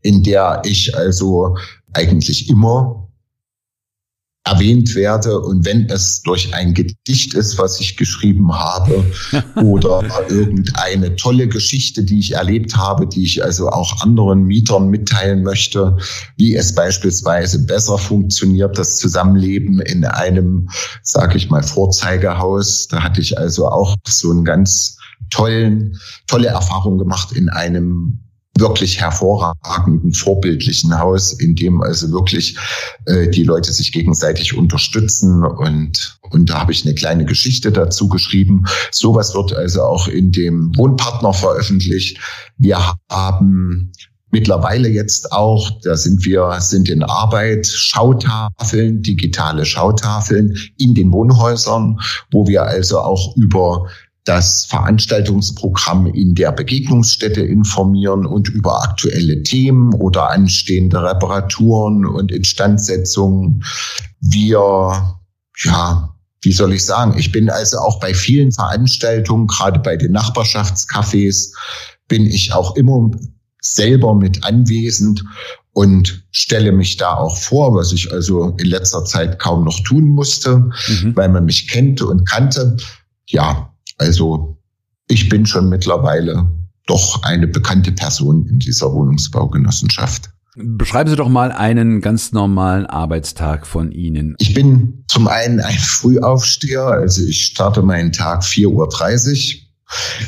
in 0.02 0.23
der 0.23 0.62
ich 0.64 0.94
also 0.96 1.56
eigentlich 1.92 2.49
immer 2.50 3.03
erwähnt 4.44 4.94
werde 4.94 5.40
und 5.40 5.64
wenn 5.64 5.88
es 5.88 6.22
durch 6.22 6.54
ein 6.54 6.74
Gedicht 6.74 7.32
ist, 7.32 7.58
was 7.58 7.80
ich 7.80 7.96
geschrieben 7.96 8.52
habe 8.52 9.04
oder 9.56 10.02
irgendeine 10.28 11.16
tolle 11.16 11.48
Geschichte, 11.48 12.04
die 12.04 12.18
ich 12.18 12.32
erlebt 12.32 12.76
habe, 12.76 13.06
die 13.06 13.24
ich 13.24 13.42
also 13.42 13.70
auch 13.70 14.02
anderen 14.02 14.44
Mietern 14.44 14.88
mitteilen 14.88 15.42
möchte, 15.42 15.96
wie 16.36 16.54
es 16.54 16.74
beispielsweise 16.74 17.64
besser 17.64 17.96
funktioniert, 17.96 18.76
das 18.76 18.96
Zusammenleben 18.96 19.80
in 19.80 20.04
einem, 20.04 20.68
sage 21.02 21.38
ich 21.38 21.48
mal, 21.48 21.62
Vorzeigehaus. 21.62 22.88
Da 22.88 23.02
hatte 23.02 23.22
ich 23.22 23.38
also 23.38 23.68
auch 23.68 23.96
so 24.06 24.30
einen 24.30 24.44
ganz 24.44 24.98
tollen, 25.30 25.98
tolle 26.26 26.48
Erfahrung 26.48 26.98
gemacht 26.98 27.32
in 27.32 27.48
einem 27.48 28.24
wirklich 28.58 29.00
hervorragenden, 29.00 30.12
vorbildlichen 30.12 30.99
Haus, 30.99 31.32
in 31.32 31.54
dem 31.54 31.82
also 31.82 32.11
wirklich 32.12 32.56
äh, 33.06 33.28
die 33.28 33.42
Leute 33.42 33.73
sich 33.73 33.92
gegenseitig 33.92 34.56
unterstützen 34.56 35.44
und 35.44 36.18
und 36.30 36.50
da 36.50 36.61
habe 36.61 36.73
ich 36.73 36.84
eine 36.84 36.94
kleine 36.94 37.25
Geschichte 37.25 37.70
dazu 37.70 38.08
geschrieben. 38.08 38.64
Sowas 38.90 39.34
wird 39.34 39.54
also 39.54 39.82
auch 39.82 40.08
in 40.08 40.32
dem 40.32 40.76
Wohnpartner 40.76 41.32
veröffentlicht. 41.32 42.18
Wir 42.58 42.78
haben 43.08 43.92
mittlerweile 44.34 44.88
jetzt 44.88 45.30
auch, 45.30 45.70
da 45.82 45.96
sind 45.96 46.25
wir, 46.25 46.56
sind 46.58 46.88
in 46.88 47.04
Arbeit, 47.04 47.68
Schautafeln, 47.68 49.00
digitale 49.02 49.64
Schautafeln 49.64 50.58
in 50.76 50.94
den 50.94 51.12
Wohnhäusern, 51.12 52.00
wo 52.32 52.49
wir 52.49 52.64
also 52.64 52.99
auch 52.99 53.37
über 53.37 53.88
das 54.25 54.64
Veranstaltungsprogramm 54.66 56.07
in 56.07 56.35
der 56.35 56.50
Begegnungsstätte 56.50 57.43
informieren 57.43 58.25
und 58.25 58.49
über 58.49 58.83
aktuelle 58.83 59.43
Themen 59.43 59.93
oder 59.95 60.31
anstehende 60.31 61.02
Reparaturen 61.02 62.07
und 62.07 62.33
Instandsetzungen. 62.33 63.62
Wir, 64.21 65.19
ja, 65.62 66.14
wie 66.40 66.52
soll 66.52 66.73
ich 66.73 66.85
sagen, 66.85 67.19
ich 67.19 67.33
bin 67.33 67.50
also 67.50 67.78
auch 67.78 68.00
bei 68.00 68.14
vielen 68.14 68.50
Veranstaltungen, 68.50 69.47
gerade 69.47 69.81
bei 69.81 69.97
den 69.97 70.12
Nachbarschaftscafés, 70.12 71.52
bin 72.09 72.26
ich 72.26 72.52
auch 72.52 72.76
immer 72.76 73.11
selber 73.61 74.14
mit 74.14 74.45
anwesend 74.45 75.25
und 75.73 76.26
stelle 76.31 76.73
mich 76.73 76.97
da 76.97 77.14
auch 77.14 77.37
vor, 77.37 77.75
was 77.75 77.93
ich 77.93 78.11
also 78.12 78.54
in 78.59 78.66
letzter 78.66 79.04
Zeit 79.04 79.38
kaum 79.38 79.64
noch 79.64 79.81
tun 79.81 80.09
musste, 80.09 80.71
mhm. 80.88 81.12
weil 81.14 81.28
man 81.28 81.45
mich 81.45 81.69
kennt 81.69 82.00
und 82.00 82.28
kannte. 82.28 82.76
Ja, 83.26 83.74
also 83.98 84.58
ich 85.08 85.28
bin 85.28 85.46
schon 85.46 85.68
mittlerweile 85.68 86.50
doch 86.86 87.22
eine 87.22 87.46
bekannte 87.46 87.92
Person 87.92 88.46
in 88.46 88.58
dieser 88.58 88.92
Wohnungsbaugenossenschaft. 88.92 90.30
Beschreiben 90.56 91.10
Sie 91.10 91.16
doch 91.16 91.28
mal 91.28 91.50
einen 91.50 92.00
ganz 92.00 92.30
normalen 92.30 92.86
Arbeitstag 92.86 93.66
von 93.66 93.90
Ihnen. 93.90 94.36
Ich 94.38 94.54
bin 94.54 95.04
zum 95.08 95.26
einen 95.26 95.60
ein 95.60 95.78
Frühaufsteher, 95.78 96.86
also 96.86 97.22
ich 97.22 97.46
starte 97.46 97.82
meinen 97.82 98.12
Tag 98.12 98.42
4.30 98.44 98.68
Uhr, 98.68 99.60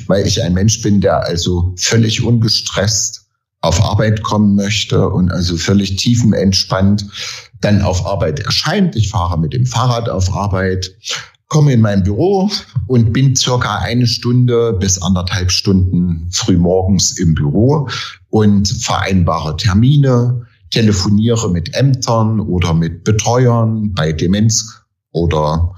weil 0.08 0.26
ich 0.26 0.42
ein 0.42 0.52
Mensch 0.52 0.82
bin, 0.82 1.00
der 1.00 1.23
also 1.23 1.75
völlig 1.78 2.25
ungestresst 2.25 3.26
auf 3.61 3.80
Arbeit 3.82 4.23
kommen 4.23 4.56
möchte 4.56 5.08
und 5.08 5.30
also 5.30 5.56
völlig 5.56 5.96
tiefenentspannt 5.96 7.06
dann 7.61 7.82
auf 7.82 8.04
Arbeit 8.04 8.40
erscheint. 8.40 8.96
Ich 8.96 9.11
fahre 9.11 9.38
mit 9.38 9.52
dem 9.52 9.66
Fahrrad 9.66 10.08
auf 10.08 10.35
Arbeit, 10.35 10.90
komme 11.49 11.73
in 11.73 11.81
mein 11.81 12.03
Büro 12.03 12.50
und 12.87 13.12
bin 13.12 13.37
circa 13.37 13.76
eine 13.79 14.07
Stunde 14.07 14.73
bis 14.73 15.00
anderthalb 15.00 15.50
Stunden 15.50 16.29
früh 16.33 16.57
morgens 16.57 17.19
im 17.19 17.35
Büro 17.35 17.88
und 18.31 18.69
vereinbare 18.69 19.57
Termine, 19.57 20.47
telefoniere 20.71 21.50
mit 21.50 21.75
Ämtern 21.75 22.41
oder 22.41 22.75
mit 22.75 23.05
Betreuern 23.05 23.93
bei 23.95 24.12
Demenz 24.12 24.83
oder 25.12 25.75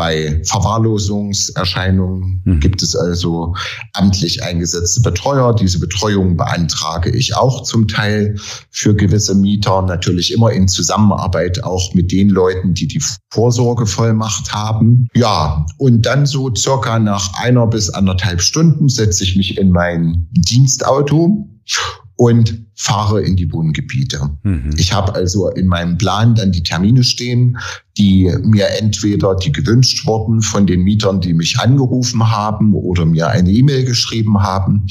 Bei 0.00 0.40
Verwahrlosungserscheinungen 0.46 2.40
mhm. 2.42 2.60
gibt 2.60 2.82
es 2.82 2.96
also 2.96 3.54
amtlich 3.92 4.42
eingesetzte 4.42 5.02
Betreuer. 5.02 5.54
Diese 5.54 5.78
Betreuung 5.78 6.38
beantrage 6.38 7.10
ich 7.10 7.36
auch 7.36 7.64
zum 7.64 7.86
Teil 7.86 8.36
für 8.70 8.94
gewisse 8.94 9.34
Mieter, 9.34 9.82
natürlich 9.82 10.32
immer 10.32 10.52
in 10.52 10.68
Zusammenarbeit 10.68 11.64
auch 11.64 11.92
mit 11.92 12.12
den 12.12 12.30
Leuten, 12.30 12.72
die 12.72 12.86
die 12.86 13.02
Vorsorgevollmacht 13.28 14.54
haben. 14.54 15.06
Ja, 15.12 15.66
und 15.76 16.06
dann 16.06 16.24
so 16.24 16.50
circa 16.54 16.98
nach 16.98 17.34
einer 17.38 17.66
bis 17.66 17.90
anderthalb 17.90 18.40
Stunden 18.40 18.88
setze 18.88 19.22
ich 19.24 19.36
mich 19.36 19.58
in 19.58 19.70
mein 19.70 20.28
Dienstauto 20.30 21.46
und 22.20 22.66
fahre 22.74 23.22
in 23.22 23.34
die 23.34 23.50
Wohngebiete. 23.50 24.36
Mhm. 24.42 24.74
Ich 24.76 24.92
habe 24.92 25.14
also 25.14 25.48
in 25.48 25.66
meinem 25.66 25.96
Plan 25.96 26.34
dann 26.34 26.52
die 26.52 26.62
Termine 26.62 27.02
stehen, 27.02 27.56
die 27.96 28.30
mir 28.42 28.68
entweder 28.78 29.34
die 29.36 29.50
gewünscht 29.50 30.06
wurden 30.06 30.42
von 30.42 30.66
den 30.66 30.82
Mietern, 30.82 31.22
die 31.22 31.32
mich 31.32 31.58
angerufen 31.60 32.30
haben 32.30 32.74
oder 32.74 33.06
mir 33.06 33.28
eine 33.28 33.50
E-Mail 33.50 33.86
geschrieben 33.86 34.42
haben. 34.42 34.86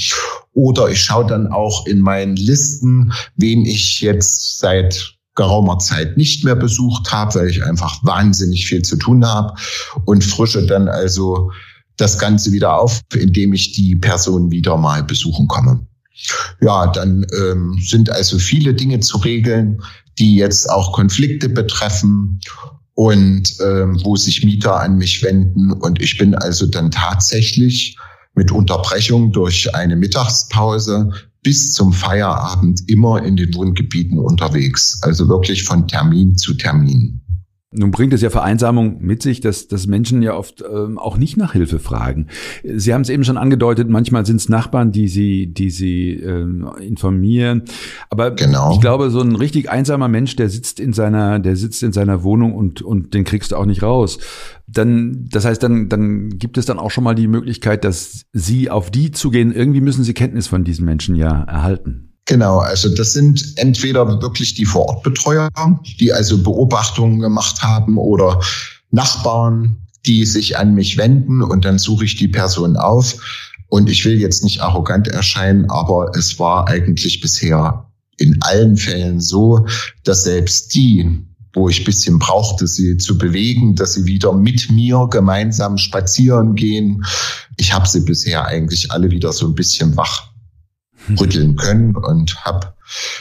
Oder 0.53 0.89
ich 0.89 1.03
schaue 1.03 1.27
dann 1.27 1.45
auch 1.45 1.85
in 1.85 1.99
meinen 1.99 2.35
Listen, 2.35 3.13
wen 3.35 3.63
ich 3.63 4.01
jetzt 4.01 4.57
seit 4.57 5.13
geraumer 5.35 5.77
Zeit 5.77 6.17
nicht 6.17 6.43
mehr 6.43 6.55
besucht 6.55 7.11
habe, 7.11 7.35
weil 7.35 7.49
ich 7.49 7.63
einfach 7.63 8.03
wahnsinnig 8.03 8.65
viel 8.65 8.81
zu 8.81 8.95
tun 8.95 9.23
habe 9.23 9.53
und 10.05 10.23
frische 10.23 10.65
dann 10.65 10.87
also 10.87 11.51
das 11.95 12.17
Ganze 12.17 12.51
wieder 12.53 12.79
auf, 12.79 13.01
indem 13.13 13.53
ich 13.53 13.73
die 13.73 13.95
Person 13.95 14.49
wieder 14.49 14.77
mal 14.77 15.03
besuchen 15.03 15.47
komme. 15.47 15.85
Ja, 16.61 16.87
dann 16.87 17.25
ähm, 17.37 17.79
sind 17.81 18.09
also 18.09 18.37
viele 18.39 18.73
Dinge 18.73 18.99
zu 18.99 19.17
regeln, 19.17 19.81
die 20.17 20.35
jetzt 20.35 20.69
auch 20.69 20.93
Konflikte 20.93 21.49
betreffen 21.49 22.39
und 22.93 23.55
ähm, 23.61 23.99
wo 24.03 24.15
sich 24.17 24.43
Mieter 24.43 24.79
an 24.79 24.97
mich 24.97 25.23
wenden. 25.23 25.71
Und 25.71 26.01
ich 26.01 26.17
bin 26.17 26.35
also 26.35 26.65
dann 26.65 26.91
tatsächlich 26.91 27.97
mit 28.35 28.51
Unterbrechung 28.51 29.31
durch 29.31 29.73
eine 29.73 29.95
Mittagspause 29.95 31.09
bis 31.41 31.71
zum 31.71 31.93
Feierabend 31.93 32.81
immer 32.87 33.23
in 33.23 33.37
den 33.37 33.53
Wohngebieten 33.55 34.19
unterwegs. 34.19 34.99
Also 35.01 35.29
wirklich 35.29 35.63
von 35.63 35.87
Termin 35.87 36.35
zu 36.37 36.53
Termin. 36.55 37.21
Nun 37.71 37.91
bringt 37.91 38.13
es 38.13 38.21
ja 38.23 38.31
Vereinsamung 38.31 38.99
mit 38.99 39.21
sich, 39.21 39.41
dass, 39.41 39.67
dass 39.67 39.85
Menschen 39.85 40.23
ja 40.23 40.33
oft 40.33 40.63
ähm, 40.63 40.97
auch 40.97 41.17
nicht 41.17 41.37
nach 41.37 41.53
Hilfe 41.53 41.77
fragen. 41.77 42.25
Sie 42.63 42.95
haben 42.95 43.01
es 43.01 43.09
eben 43.09 43.23
schon 43.23 43.37
angedeutet, 43.37 43.87
manchmal 43.87 44.25
sind 44.25 44.37
es 44.37 44.49
Nachbarn, 44.49 44.91
die 44.91 45.07
sie, 45.07 45.53
die 45.53 45.69
sie 45.69 46.13
ähm, 46.13 46.67
informieren. 46.79 47.61
Aber 48.09 48.31
genau. 48.31 48.73
ich 48.73 48.81
glaube, 48.81 49.11
so 49.11 49.21
ein 49.21 49.35
richtig 49.35 49.69
einsamer 49.69 50.07
Mensch, 50.07 50.35
der 50.35 50.49
sitzt 50.49 50.79
in 50.79 50.93
seiner, 50.93 51.37
der 51.37 51.55
sitzt 51.55 51.83
in 51.83 51.91
seiner 51.91 52.23
Wohnung 52.23 52.55
und, 52.55 52.81
und 52.81 53.13
den 53.13 53.23
kriegst 53.23 53.51
du 53.51 53.55
auch 53.55 53.67
nicht 53.67 53.83
raus. 53.83 54.17
Dann, 54.65 55.27
das 55.31 55.45
heißt, 55.45 55.61
dann, 55.61 55.89
dann 55.89 56.39
gibt 56.39 56.57
es 56.57 56.65
dann 56.65 56.79
auch 56.79 56.89
schon 56.89 57.03
mal 57.03 57.13
die 57.13 57.27
Möglichkeit, 57.27 57.83
dass 57.83 58.25
sie 58.33 58.71
auf 58.71 58.89
die 58.89 59.11
zugehen. 59.11 59.53
Irgendwie 59.53 59.81
müssen 59.81 60.03
sie 60.03 60.15
Kenntnis 60.15 60.47
von 60.47 60.63
diesen 60.63 60.85
Menschen 60.85 61.15
ja 61.15 61.43
erhalten. 61.43 62.08
Genau, 62.29 62.59
also 62.59 62.93
das 62.93 63.13
sind 63.13 63.53
entweder 63.55 64.21
wirklich 64.21 64.53
die 64.53 64.65
Vorortbetreuer, 64.65 65.49
die 65.99 66.13
also 66.13 66.37
Beobachtungen 66.37 67.19
gemacht 67.19 67.63
haben 67.63 67.97
oder 67.97 68.39
Nachbarn, 68.91 69.77
die 70.05 70.27
sich 70.27 70.55
an 70.55 70.75
mich 70.75 70.97
wenden 70.97 71.41
und 71.41 71.65
dann 71.65 71.79
suche 71.79 72.05
ich 72.05 72.17
die 72.17 72.27
Person 72.27 72.77
auf. 72.77 73.15
Und 73.67 73.89
ich 73.89 74.05
will 74.05 74.21
jetzt 74.21 74.43
nicht 74.43 74.61
arrogant 74.61 75.07
erscheinen, 75.07 75.71
aber 75.71 76.11
es 76.15 76.37
war 76.37 76.67
eigentlich 76.67 77.19
bisher 77.19 77.89
in 78.17 78.37
allen 78.41 78.77
Fällen 78.77 79.19
so, 79.21 79.65
dass 80.03 80.25
selbst 80.25 80.75
die, 80.75 81.25
wo 81.53 81.67
ich 81.67 81.83
bisschen 81.83 82.19
brauchte, 82.19 82.67
sie 82.67 82.97
zu 82.97 83.17
bewegen, 83.17 83.73
dass 83.73 83.93
sie 83.93 84.05
wieder 84.05 84.33
mit 84.33 84.69
mir 84.69 85.07
gemeinsam 85.09 85.79
spazieren 85.79 86.53
gehen, 86.53 87.03
ich 87.57 87.73
habe 87.73 87.87
sie 87.87 88.01
bisher 88.01 88.45
eigentlich 88.45 88.91
alle 88.91 89.09
wieder 89.09 89.33
so 89.33 89.47
ein 89.47 89.55
bisschen 89.55 89.97
wach 89.97 90.28
rütteln 91.17 91.55
können 91.55 91.95
und 91.95 92.43
habe 92.43 92.73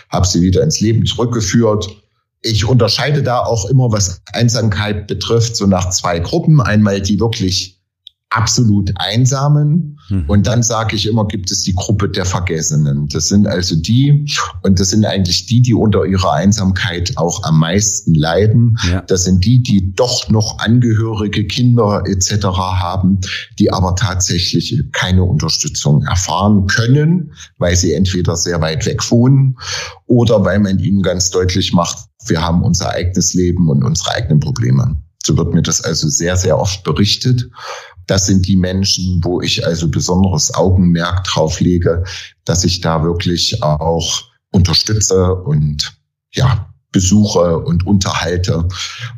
hab 0.09 0.27
sie 0.27 0.43
wieder 0.43 0.63
ins 0.63 0.81
Leben 0.81 1.07
zurückgeführt. 1.07 1.89
Ich 2.41 2.65
unterscheide 2.65 3.23
da 3.23 3.41
auch 3.41 3.69
immer, 3.69 3.93
was 3.93 4.23
Einsamkeit 4.33 5.07
betrifft, 5.07 5.57
so 5.57 5.67
nach 5.67 5.91
zwei 5.91 6.21
Gruppen. 6.21 6.61
Einmal 6.61 7.01
die 7.01 7.21
wirklich 7.21 7.81
absolut 8.31 8.93
Einsamen. 8.97 9.98
Mhm. 10.09 10.25
Und 10.27 10.47
dann 10.47 10.63
sage 10.63 10.97
ich 10.97 11.07
immer, 11.07 11.27
gibt 11.27 11.51
es 11.51 11.63
die 11.63 11.75
Gruppe 11.75 12.09
der 12.09 12.25
Vergessenen. 12.25 13.09
Das 13.09 13.29
sind 13.29 13.47
also 13.47 13.77
die, 13.77 14.27
und 14.63 14.81
das 14.81 14.91
sind 14.91 15.05
eigentlich 15.05 15.47
die, 15.47 15.63
die 15.63 15.75
unter 15.75 16.05
ihrer 16.05 16.33
Einsamkeit 16.33 17.13
auch 17.17 17.43
am 17.45 17.59
meisten 17.59 18.15
leiden. 18.15 18.79
Ja. 18.91 19.03
Das 19.03 19.25
sind 19.25 19.45
die, 19.45 19.63
die 19.63 19.95
doch 19.95 20.29
noch 20.29 20.59
Angehörige, 20.59 21.47
Kinder 21.47 22.03
etc. 22.07 22.47
haben, 22.47 23.21
die 23.59 23.73
aber 23.73 23.95
tatsächlich 23.97 24.83
keine 24.93 25.25
Unterstützung 25.25 26.03
erfahren 26.05 26.67
können, 26.67 27.33
weil 27.59 27.77
sie 27.77 27.93
entweder 27.93 28.37
sehr 28.37 28.61
weit 28.61 28.87
weg 28.87 29.11
wohnen 29.11 29.57
oder 30.07 30.45
weil 30.45 30.59
man 30.59 30.79
ihnen 30.79 31.03
ganz 31.03 31.31
deutlich 31.31 31.73
macht, 31.73 31.99
wir 32.27 32.43
haben 32.43 32.63
unser 32.63 32.91
eigenes 32.91 33.35
Leben 33.35 33.69
und 33.69 33.85
unsere 33.85 34.13
eigenen 34.13 34.41
Probleme. 34.41 34.97
So 35.23 35.37
wird 35.37 35.55
mir 35.55 35.63
das 35.63 35.83
also 35.83 36.09
sehr, 36.09 36.37
sehr 36.37 36.59
oft 36.59 36.85
berichtet. 36.85 37.51
Das 38.09 38.27
sind 38.27 38.49
die 38.49 38.57
Menschen, 38.57 39.21
wo 39.23 39.41
ich 39.41 39.65
also 39.65 39.89
besonderes 39.89 40.55
Augenmerk 40.55 41.25
drauf 41.25 41.61
lege, 41.61 42.05
dass 42.45 42.65
ich 42.65 42.81
da 42.81 43.05
wirklich 43.05 43.63
auch 43.63 44.25
unterstütze 44.51 45.35
und 45.35 45.93
ja, 46.33 46.73
besuche 46.91 47.59
und 47.59 47.87
unterhalte 47.87 48.67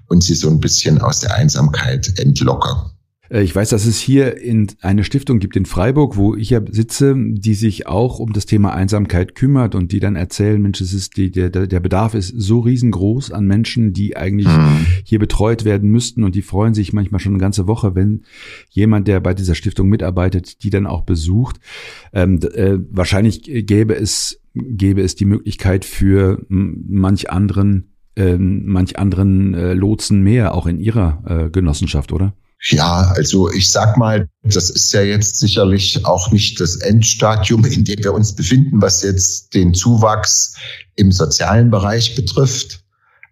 und 0.08 0.24
sie 0.24 0.34
so 0.34 0.50
ein 0.50 0.58
bisschen 0.58 1.00
aus 1.00 1.20
der 1.20 1.34
Einsamkeit 1.34 2.18
entlocke. 2.18 2.90
Äh, 3.30 3.42
ich 3.42 3.54
weiß, 3.54 3.70
dass 3.70 3.86
es 3.86 3.98
hier 3.98 4.36
in 4.40 4.66
eine 4.80 5.04
Stiftung 5.04 5.38
gibt 5.38 5.56
in 5.56 5.66
Freiburg, 5.66 6.16
wo 6.16 6.34
ich 6.34 6.50
ja 6.50 6.60
sitze, 6.70 7.14
die 7.16 7.54
sich 7.54 7.86
auch 7.86 8.18
um 8.18 8.32
das 8.32 8.46
Thema 8.46 8.74
Einsamkeit 8.74 9.34
kümmert 9.34 9.74
und 9.74 9.92
die 9.92 10.00
dann 10.00 10.16
erzählen, 10.16 10.60
Mensch, 10.60 10.80
es 10.80 10.92
ist 10.92 11.16
die, 11.16 11.30
der, 11.30 11.48
der 11.50 11.80
Bedarf 11.80 12.14
ist 12.14 12.34
so 12.36 12.60
riesengroß 12.60 13.30
an 13.30 13.46
Menschen, 13.46 13.92
die 13.92 14.16
eigentlich 14.16 14.48
mhm. 14.48 14.86
hier 15.04 15.18
betreut 15.18 15.64
werden 15.64 15.90
müssten 15.90 16.24
und 16.24 16.34
die 16.34 16.42
freuen 16.42 16.74
sich 16.74 16.92
manchmal 16.92 17.20
schon 17.20 17.32
eine 17.32 17.40
ganze 17.40 17.66
Woche, 17.66 17.94
wenn 17.94 18.22
jemand, 18.70 19.08
der 19.08 19.20
bei 19.20 19.34
dieser 19.34 19.54
Stiftung 19.54 19.88
mitarbeitet, 19.88 20.62
die 20.62 20.70
dann 20.70 20.86
auch 20.86 21.02
besucht. 21.02 21.60
Ähm, 22.12 22.40
äh, 22.54 22.78
wahrscheinlich 22.90 23.42
gäbe 23.42 23.94
es, 23.94 24.40
gäbe 24.54 25.02
es 25.02 25.14
die 25.14 25.24
Möglichkeit 25.24 25.84
für 25.84 26.44
manch 26.48 27.30
anderen, 27.30 27.92
äh, 28.16 28.36
manch 28.36 28.98
anderen 28.98 29.54
äh, 29.54 29.74
Lotsen 29.74 30.22
mehr, 30.22 30.54
auch 30.54 30.66
in 30.66 30.80
ihrer 30.80 31.22
äh, 31.26 31.50
Genossenschaft, 31.50 32.12
oder? 32.12 32.34
Ja, 32.62 33.12
also 33.16 33.50
ich 33.50 33.70
sag 33.70 33.96
mal, 33.96 34.28
das 34.42 34.68
ist 34.68 34.92
ja 34.92 35.02
jetzt 35.02 35.38
sicherlich 35.38 36.04
auch 36.04 36.30
nicht 36.30 36.60
das 36.60 36.76
Endstadium, 36.76 37.64
in 37.64 37.84
dem 37.84 38.04
wir 38.04 38.12
uns 38.12 38.34
befinden, 38.34 38.82
was 38.82 39.02
jetzt 39.02 39.54
den 39.54 39.72
Zuwachs 39.72 40.54
im 40.94 41.10
sozialen 41.10 41.70
Bereich 41.70 42.14
betrifft. 42.14 42.84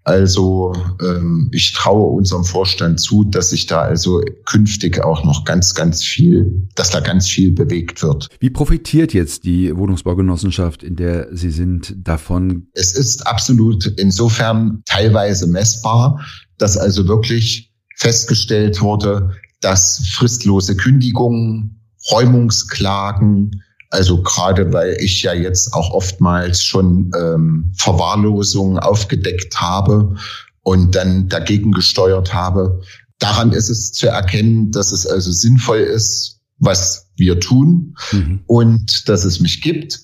Also 0.09 0.73
ähm, 1.03 1.51
ich 1.53 1.75
traue 1.75 2.17
unserem 2.17 2.43
Vorstand 2.43 2.99
zu, 2.99 3.25
dass 3.25 3.51
sich 3.51 3.67
da 3.67 3.83
also 3.83 4.23
künftig 4.47 5.05
auch 5.05 5.23
noch 5.23 5.45
ganz, 5.45 5.75
ganz 5.75 6.03
viel, 6.03 6.67
dass 6.75 6.89
da 6.89 7.01
ganz 7.01 7.29
viel 7.29 7.53
bewegt 7.53 8.03
wird. 8.03 8.29
Wie 8.41 8.49
profitiert 8.49 9.13
jetzt 9.13 9.45
die 9.45 9.77
Wohnungsbaugenossenschaft, 9.77 10.83
in 10.83 10.97
der 10.97 11.29
Sie 11.37 11.51
sind, 11.51 11.95
davon? 11.99 12.69
Es 12.73 12.95
ist 12.95 13.27
absolut 13.27 13.85
insofern 13.99 14.83
teilweise 14.87 15.47
messbar, 15.47 16.25
dass 16.57 16.79
also 16.79 17.07
wirklich 17.07 17.68
festgestellt 17.99 18.81
wurde, 18.81 19.33
dass 19.61 20.01
fristlose 20.13 20.77
Kündigungen, 20.77 21.81
Räumungsklagen, 22.11 23.63
also 23.91 24.23
gerade 24.23 24.73
weil 24.73 24.97
ich 25.01 25.23
ja 25.23 25.35
jetzt 25.35 25.75
auch 25.75 25.91
oftmals 25.91 26.63
schon 26.63 27.11
ähm, 27.19 27.73
Verwahrlosungen 27.77 28.79
aufgedeckt 28.79 29.61
habe 29.61 30.15
und 30.63 30.95
dann 30.95 31.29
dagegen 31.29 31.73
gesteuert 31.73 32.33
habe. 32.33 32.81
Daran 33.19 33.53
ist 33.53 33.69
es 33.69 33.93
zu 33.93 34.07
erkennen, 34.07 34.71
dass 34.71 34.93
es 34.93 35.07
also 35.07 35.33
sinnvoll 35.33 35.79
ist, 35.79 36.41
was 36.59 37.09
wir 37.17 37.41
tun 37.41 37.97
mhm. 38.13 38.41
und 38.47 39.09
dass 39.09 39.25
es 39.25 39.41
mich 39.41 39.61
gibt. 39.61 40.03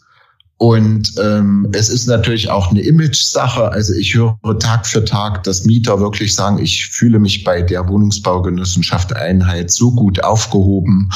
Und 0.57 1.13
ähm, 1.21 1.69
es 1.73 1.89
ist 1.89 2.07
natürlich 2.07 2.49
auch 2.49 2.71
eine 2.71 2.81
Image-Sache. 2.81 3.73
Also 3.73 3.93
ich 3.93 4.15
höre 4.15 4.39
Tag 4.61 4.87
für 4.87 5.05
Tag, 5.05 5.43
dass 5.43 5.65
Mieter 5.65 5.99
wirklich 5.99 6.35
sagen, 6.35 6.59
ich 6.59 6.87
fühle 6.87 7.19
mich 7.19 7.43
bei 7.43 7.61
der 7.61 7.89
Wohnungsbaugenossenschaft 7.89 9.15
Einheit 9.17 9.73
so 9.73 9.91
gut 9.91 10.23
aufgehoben 10.23 11.11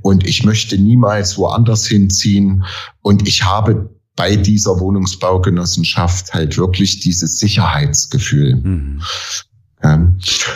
und 0.00 0.26
ich 0.26 0.42
möchte 0.44 0.78
niemals 0.78 1.36
woanders 1.36 1.86
hinziehen. 1.86 2.64
Und 3.02 3.28
ich 3.28 3.44
habe 3.44 3.90
bei 4.16 4.36
dieser 4.36 4.80
Wohnungsbaugenossenschaft 4.80 6.32
halt 6.32 6.56
wirklich 6.56 7.00
dieses 7.00 7.38
Sicherheitsgefühl. 7.38 8.56
Mhm. 8.56 9.02
Ja. 9.82 10.12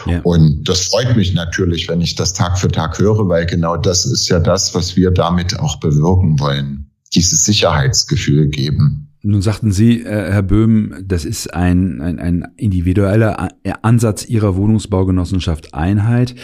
ja. 0.07 0.21
Und 0.23 0.69
das 0.69 0.89
freut 0.89 1.17
mich 1.17 1.35
natürlich, 1.35 1.87
wenn 1.89 2.01
ich 2.01 2.15
das 2.15 2.33
Tag 2.33 2.59
für 2.59 2.69
Tag 2.69 2.99
höre, 2.99 3.29
weil 3.29 3.45
genau 3.47 3.77
das 3.77 4.07
ist 4.07 4.29
ja 4.29 4.41
das, 4.41 4.75
was 4.75 4.97
wir 4.97 5.11
damit 5.11 5.61
auch 5.61 5.79
bewirken 5.79 6.41
wollen 6.41 6.92
dieses 7.15 7.45
Sicherheitsgefühl 7.45 8.49
geben. 8.49 9.12
Nun 9.25 9.41
sagten 9.41 9.71
Sie, 9.71 10.01
äh, 10.01 10.33
Herr 10.33 10.43
Böhm, 10.43 10.95
das 11.05 11.25
ist 11.25 11.55
ein, 11.55 12.01
ein, 12.01 12.19
ein 12.19 12.49
individueller 12.57 13.51
Ansatz 13.83 14.25
Ihrer 14.25 14.57
Wohnungsbaugenossenschaft 14.57 15.75
Einheit. 15.75 16.35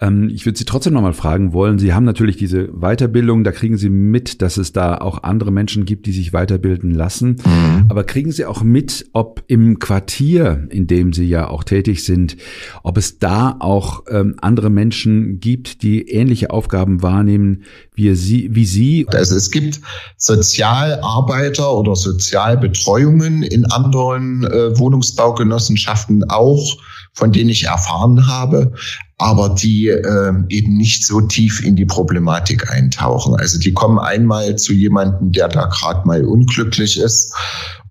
Ähm, 0.00 0.30
ich 0.32 0.46
würde 0.46 0.58
Sie 0.58 0.64
trotzdem 0.64 0.94
nochmal 0.94 1.12
fragen 1.12 1.52
wollen. 1.52 1.78
Sie 1.78 1.92
haben 1.92 2.04
natürlich 2.04 2.36
diese 2.36 2.68
Weiterbildung, 2.68 3.44
da 3.44 3.52
kriegen 3.52 3.76
Sie 3.76 3.90
mit, 3.90 4.40
dass 4.40 4.56
es 4.56 4.72
da 4.72 4.96
auch 4.96 5.22
andere 5.22 5.50
Menschen 5.50 5.84
gibt, 5.84 6.06
die 6.06 6.12
sich 6.12 6.32
weiterbilden 6.32 6.92
lassen. 6.92 7.36
Mhm. 7.44 7.86
Aber 7.88 8.04
kriegen 8.04 8.32
Sie 8.32 8.46
auch 8.46 8.62
mit, 8.62 9.06
ob 9.12 9.42
im 9.46 9.78
Quartier, 9.78 10.66
in 10.70 10.86
dem 10.86 11.12
Sie 11.12 11.28
ja 11.28 11.48
auch 11.48 11.62
tätig 11.62 12.04
sind, 12.04 12.36
ob 12.82 12.96
es 12.96 13.18
da 13.18 13.56
auch 13.60 14.04
ähm, 14.08 14.36
andere 14.40 14.70
Menschen 14.70 15.40
gibt, 15.40 15.82
die 15.82 16.08
ähnliche 16.08 16.50
Aufgaben 16.50 17.02
wahrnehmen 17.02 17.64
wie 17.94 18.14
Sie, 18.14 18.48
wie 18.50 18.66
Sie? 18.66 19.06
Also 19.08 19.36
es 19.36 19.50
gibt 19.50 19.80
Sozialarbeiter 20.16 21.72
oder 21.74 21.94
Sozialbetreuungen 22.14 23.42
in 23.42 23.66
anderen 23.66 24.44
äh, 24.44 24.78
Wohnungsbaugenossenschaften 24.78 26.24
auch 26.30 26.76
von 27.14 27.30
denen 27.30 27.50
ich 27.50 27.64
erfahren 27.64 28.26
habe, 28.26 28.72
aber 29.18 29.50
die 29.50 29.86
äh, 29.86 30.32
eben 30.48 30.76
nicht 30.76 31.06
so 31.06 31.20
tief 31.20 31.64
in 31.64 31.76
die 31.76 31.86
Problematik 31.86 32.70
eintauchen. 32.70 33.36
Also 33.36 33.58
die 33.58 33.72
kommen 33.72 34.00
einmal 34.00 34.56
zu 34.56 34.72
jemandem, 34.72 35.30
der 35.30 35.48
da 35.48 35.66
gerade 35.66 36.06
mal 36.06 36.24
unglücklich 36.24 36.98
ist 36.98 37.32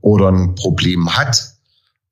oder 0.02 0.30
ein 0.30 0.56
Problem 0.56 1.16
hat 1.16 1.54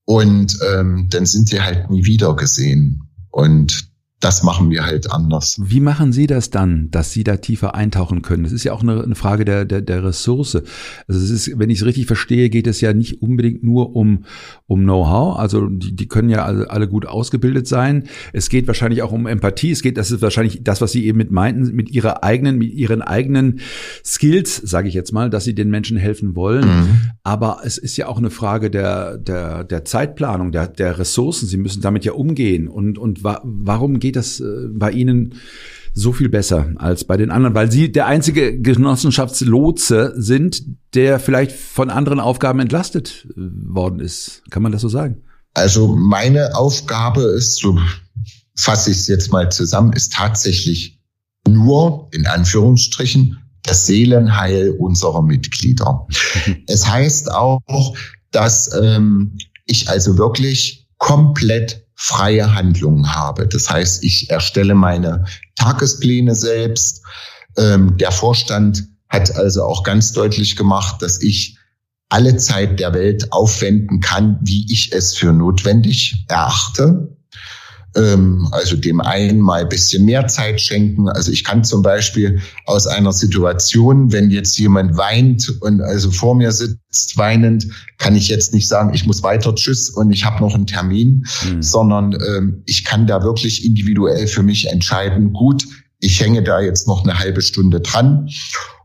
und 0.05 0.57
ähm, 0.73 1.07
dann 1.09 1.25
sind 1.25 1.49
sie 1.49 1.61
halt 1.61 1.89
nie 1.89 2.05
wieder 2.05 2.33
gesehen. 2.35 3.09
Und 3.29 3.90
das 4.21 4.43
machen 4.43 4.69
wir 4.69 4.85
halt 4.85 5.11
anders. 5.11 5.59
Wie 5.63 5.79
machen 5.79 6.13
Sie 6.13 6.27
das 6.27 6.51
dann, 6.51 6.89
dass 6.91 7.11
Sie 7.11 7.23
da 7.23 7.37
tiefer 7.37 7.73
eintauchen 7.73 8.21
können? 8.21 8.43
Das 8.43 8.51
ist 8.51 8.63
ja 8.63 8.71
auch 8.71 8.83
eine, 8.83 9.03
eine 9.03 9.15
Frage 9.15 9.45
der, 9.45 9.65
der, 9.65 9.81
der 9.81 10.03
Ressource. 10.03 10.55
Also 11.07 11.19
es 11.19 11.31
ist, 11.31 11.59
wenn 11.59 11.71
ich 11.71 11.79
es 11.79 11.85
richtig 11.85 12.05
verstehe, 12.05 12.49
geht 12.49 12.67
es 12.67 12.81
ja 12.81 12.93
nicht 12.93 13.23
unbedingt 13.23 13.63
nur 13.63 13.95
um, 13.95 14.25
um 14.67 14.83
Know-how. 14.83 15.39
Also 15.39 15.67
die, 15.67 15.95
die 15.95 16.07
können 16.07 16.29
ja 16.29 16.45
alle, 16.45 16.69
alle 16.69 16.87
gut 16.87 17.07
ausgebildet 17.07 17.67
sein. 17.67 18.03
Es 18.31 18.49
geht 18.49 18.67
wahrscheinlich 18.67 19.01
auch 19.01 19.11
um 19.11 19.25
Empathie. 19.25 19.71
Es 19.71 19.81
geht, 19.81 19.97
das 19.97 20.11
ist 20.11 20.21
wahrscheinlich 20.21 20.63
das, 20.63 20.81
was 20.81 20.91
Sie 20.91 21.05
eben 21.07 21.17
mit 21.17 21.31
meinten, 21.31 21.75
mit 21.75 21.89
ihrer 21.89 22.23
eigenen, 22.23 22.59
mit 22.59 22.73
ihren 22.73 23.01
eigenen 23.01 23.59
Skills, 24.05 24.55
sage 24.55 24.87
ich 24.87 24.93
jetzt 24.93 25.13
mal, 25.13 25.31
dass 25.31 25.45
Sie 25.45 25.55
den 25.55 25.71
Menschen 25.71 25.97
helfen 25.97 26.35
wollen. 26.35 26.67
Mhm. 26.67 27.01
Aber 27.23 27.61
es 27.63 27.79
ist 27.79 27.97
ja 27.97 28.07
auch 28.07 28.19
eine 28.19 28.29
Frage 28.29 28.69
der, 28.69 29.17
der, 29.17 29.63
der 29.63 29.83
Zeitplanung, 29.83 30.51
der, 30.51 30.67
der 30.67 30.99
Ressourcen. 30.99 31.47
Sie 31.47 31.57
müssen 31.57 31.81
damit 31.81 32.05
ja 32.05 32.11
umgehen. 32.11 32.67
Und, 32.67 32.99
und 32.99 33.23
wa 33.23 33.41
warum 33.43 33.99
geht 33.99 34.10
geht 34.11 34.17
das 34.17 34.41
äh, 34.41 34.67
bei 34.69 34.91
Ihnen 34.91 35.35
so 35.93 36.11
viel 36.11 36.29
besser 36.29 36.69
als 36.75 37.03
bei 37.05 37.17
den 37.17 37.31
anderen, 37.31 37.55
weil 37.55 37.71
Sie 37.71 37.91
der 37.91 38.07
einzige 38.07 38.59
Genossenschaftslotse 38.59 40.13
sind, 40.17 40.63
der 40.93 41.19
vielleicht 41.19 41.53
von 41.53 41.89
anderen 41.89 42.19
Aufgaben 42.19 42.59
entlastet 42.59 43.27
äh, 43.29 43.33
worden 43.37 43.99
ist. 43.99 44.43
Kann 44.49 44.63
man 44.63 44.73
das 44.73 44.81
so 44.81 44.89
sagen? 44.89 45.21
Also 45.53 45.95
meine 45.95 46.55
Aufgabe 46.55 47.21
ist, 47.21 47.57
so 47.57 47.77
fasse 48.55 48.91
ich 48.91 48.97
es 48.97 49.07
jetzt 49.07 49.31
mal 49.31 49.49
zusammen, 49.49 49.93
ist 49.93 50.13
tatsächlich 50.13 50.99
nur, 51.47 52.09
in 52.11 52.25
Anführungsstrichen, 52.25 53.37
das 53.63 53.85
Seelenheil 53.85 54.71
unserer 54.71 55.21
Mitglieder. 55.21 56.07
es 56.67 56.87
heißt 56.87 57.31
auch, 57.31 57.61
dass 58.31 58.73
ähm, 58.73 59.37
ich 59.65 59.89
also 59.89 60.17
wirklich 60.17 60.89
komplett 60.97 61.85
freie 62.03 62.55
Handlungen 62.55 63.13
habe. 63.13 63.47
Das 63.47 63.69
heißt, 63.69 64.03
ich 64.03 64.31
erstelle 64.31 64.73
meine 64.73 65.25
Tagespläne 65.55 66.33
selbst. 66.33 67.03
Ähm, 67.57 67.95
der 67.97 68.11
Vorstand 68.11 68.87
hat 69.07 69.35
also 69.35 69.63
auch 69.63 69.83
ganz 69.83 70.11
deutlich 70.11 70.55
gemacht, 70.55 71.03
dass 71.03 71.21
ich 71.21 71.59
alle 72.09 72.37
Zeit 72.37 72.79
der 72.79 72.95
Welt 72.95 73.31
aufwenden 73.31 73.99
kann, 73.99 74.39
wie 74.41 74.65
ich 74.73 74.91
es 74.93 75.13
für 75.13 75.31
notwendig 75.31 76.25
erachte 76.27 77.15
ähm, 77.95 78.47
also 78.51 78.75
dem 78.75 79.01
einen 79.01 79.39
mal 79.39 79.61
ein 79.61 79.69
bisschen 79.69 80.05
mehr 80.05 80.27
Zeit 80.27 80.61
schenken. 80.61 81.09
Also 81.09 81.31
ich 81.31 81.43
kann 81.43 81.63
zum 81.63 81.81
Beispiel 81.81 82.39
aus 82.65 82.87
einer 82.87 83.11
Situation, 83.11 84.11
wenn 84.11 84.29
jetzt 84.29 84.57
jemand 84.57 84.97
weint 84.97 85.49
und 85.61 85.81
also 85.81 86.11
vor 86.11 86.35
mir 86.35 86.51
sitzt 86.51 87.17
weinend, 87.17 87.67
kann 87.97 88.15
ich 88.15 88.29
jetzt 88.29 88.53
nicht 88.53 88.67
sagen, 88.67 88.93
ich 88.93 89.05
muss 89.05 89.23
weiter, 89.23 89.53
tschüss 89.55 89.89
und 89.89 90.11
ich 90.11 90.25
habe 90.25 90.41
noch 90.41 90.55
einen 90.55 90.67
Termin, 90.67 91.25
mhm. 91.43 91.61
sondern 91.61 92.13
ähm, 92.13 92.63
ich 92.65 92.85
kann 92.85 93.07
da 93.07 93.23
wirklich 93.23 93.65
individuell 93.65 94.27
für 94.27 94.43
mich 94.43 94.69
entscheiden, 94.69 95.33
gut, 95.33 95.65
ich 95.99 96.19
hänge 96.19 96.43
da 96.43 96.59
jetzt 96.61 96.87
noch 96.87 97.03
eine 97.03 97.19
halbe 97.19 97.41
Stunde 97.41 97.81
dran, 97.81 98.29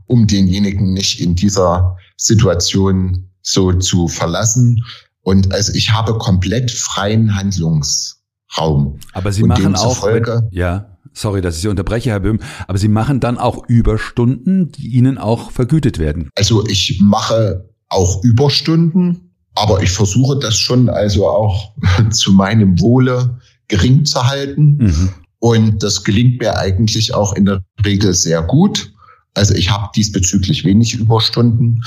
um 0.07 0.27
denjenigen 0.27 0.93
nicht 0.93 1.21
in 1.21 1.35
dieser 1.35 1.97
Situation 2.17 3.31
so 3.43 3.73
zu 3.73 4.09
verlassen. 4.09 4.85
Und 5.23 5.53
also 5.53 5.73
ich 5.73 5.93
habe 5.93 6.19
komplett 6.19 6.71
freien 6.71 7.35
Handlungs 7.35 8.16
Raum. 8.57 8.99
Aber 9.13 9.33
Sie 9.33 9.43
und 9.43 9.49
machen 9.49 9.75
auch, 9.77 10.05
wenn, 10.05 10.49
ja, 10.51 10.97
sorry, 11.13 11.41
dass 11.41 11.57
ich 11.57 11.63
Sie 11.63 11.69
unterbreche, 11.69 12.11
Herr 12.11 12.21
Böhm, 12.21 12.41
aber 12.67 12.79
Sie 12.79 12.89
machen 12.89 13.21
dann 13.21 13.39
auch 13.39 13.67
Überstunden, 13.69 14.73
die 14.73 14.89
Ihnen 14.89 15.19
auch 15.19 15.51
vergütet 15.51 15.99
werden. 15.99 16.31
Also 16.37 16.67
ich 16.67 17.01
mache 17.03 17.69
auch 17.89 18.23
Überstunden, 18.23 19.35
aber 19.55 19.83
ich 19.83 19.91
versuche 19.91 20.39
das 20.39 20.57
schon 20.57 20.89
also 20.89 21.29
auch 21.29 21.73
zu 22.11 22.33
meinem 22.33 22.81
Wohle 22.81 23.39
gering 23.69 24.05
zu 24.05 24.27
halten. 24.27 24.77
Mhm. 24.79 25.09
Und 25.39 25.83
das 25.83 26.05
gelingt 26.05 26.41
mir 26.41 26.59
eigentlich 26.59 27.15
auch 27.15 27.35
in 27.35 27.47
der 27.47 27.63
Regel 27.85 28.15
sehr 28.15 28.43
gut. 28.43 28.93
Also 29.35 29.55
ich 29.55 29.71
habe 29.71 29.91
diesbezüglich 29.95 30.65
wenig 30.65 30.95
Überstunden. 30.95 31.83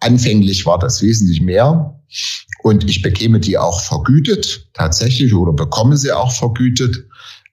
Anfänglich 0.00 0.66
war 0.66 0.78
das 0.78 1.02
wesentlich 1.02 1.40
mehr. 1.40 2.00
Und 2.62 2.88
ich 2.88 3.02
bekäme 3.02 3.40
die 3.40 3.58
auch 3.58 3.80
vergütet, 3.80 4.68
tatsächlich, 4.72 5.34
oder 5.34 5.52
bekomme 5.52 5.96
sie 5.96 6.12
auch 6.12 6.32
vergütet, 6.32 7.04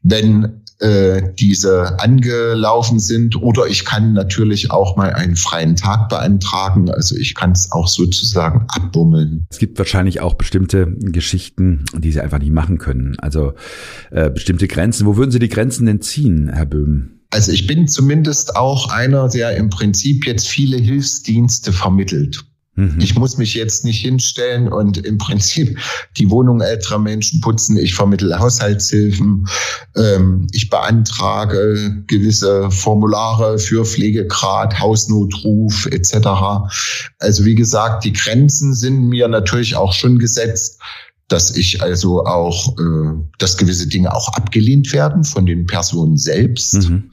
wenn 0.04 0.63
äh, 0.80 1.34
diese 1.38 2.00
angelaufen 2.00 3.00
sind. 3.00 3.36
Oder 3.36 3.67
ich 3.67 3.84
kann 3.86 4.13
natürlich 4.13 4.72
auch 4.72 4.95
mal 4.95 5.13
einen 5.13 5.36
freien 5.36 5.76
Tag 5.76 6.10
beantragen. 6.10 6.89
Also 6.89 7.17
ich 7.17 7.36
kann 7.36 7.52
es 7.52 7.72
auch 7.72 7.88
sozusagen 7.88 8.65
abbummeln. 8.69 9.45
Es 9.50 9.60
gibt 9.60 9.78
wahrscheinlich 9.78 10.22
auch 10.22 10.36
bestimmte 10.36 10.88
Geschichten, 11.00 11.84
die 11.98 12.12
Sie 12.12 12.22
einfach 12.22 12.39
nicht 12.39 12.54
machen 12.54 12.78
können. 12.78 13.17
Also 13.19 13.54
äh, 14.12 14.30
bestimmte 14.30 14.67
Grenzen. 14.67 15.06
Wo 15.06 15.17
würden 15.17 15.32
Sie 15.32 15.39
die 15.39 15.50
Grenzen 15.50 15.86
denn 15.86 16.02
ziehen, 16.02 16.50
Herr 16.54 16.65
Böhm? 16.65 17.19
Also 17.32 17.52
ich 17.52 17.67
bin 17.67 17.88
zumindest 17.88 18.56
auch 18.56 18.89
einer, 18.89 19.28
der 19.28 19.56
im 19.58 19.69
Prinzip 19.69 20.26
jetzt 20.26 20.48
viele 20.48 20.78
Hilfsdienste 20.78 21.74
vermittelt. 21.74 22.45
Mhm. 22.80 23.02
Ich 23.02 23.15
muss 23.15 23.38
mich 23.38 23.56
jetzt 23.56 23.84
nicht 23.84 24.00
hinstellen 24.00 24.70
und 24.70 24.98
im 25.00 25.18
Prinzip 25.18 25.78
die 26.18 26.30
Wohnung 26.30 26.62
älterer 26.62 26.98
Menschen 26.98 27.42
putzen. 27.42 27.76
Ich 27.78 27.94
vermittle 27.94 28.39
Haushaltshilfen. 28.39 29.46
Ähm, 29.98 30.48
ich 30.54 30.70
beantrage 30.70 32.04
gewisse 32.08 32.72
Formulare 32.72 33.60
für 33.60 33.84
Pflegegrad, 33.84 34.80
Hausnotruf 34.80 35.88
etc. 35.88 36.30
Also 37.20 37.44
wie 37.44 37.56
gesagt, 37.56 38.06
die 38.06 38.13
Grenzen 38.13 38.74
sind 38.74 39.10
mir 39.10 39.28
natürlich 39.28 39.76
auch 39.76 39.94
schon 39.94 40.18
gesetzt 40.18 40.80
dass 41.28 41.56
ich 41.56 41.84
also 41.84 42.26
auch, 42.26 42.76
äh, 42.80 43.13
dass 43.38 43.56
gewisse 43.56 43.86
Dinge 43.86 44.15
auch 44.15 44.30
abgelehnt 44.30 44.92
werden 44.94 45.24
von 45.24 45.46
den 45.46 45.68
Personen 45.68 46.18
selbst. 46.18 46.89
Mhm 46.89 47.12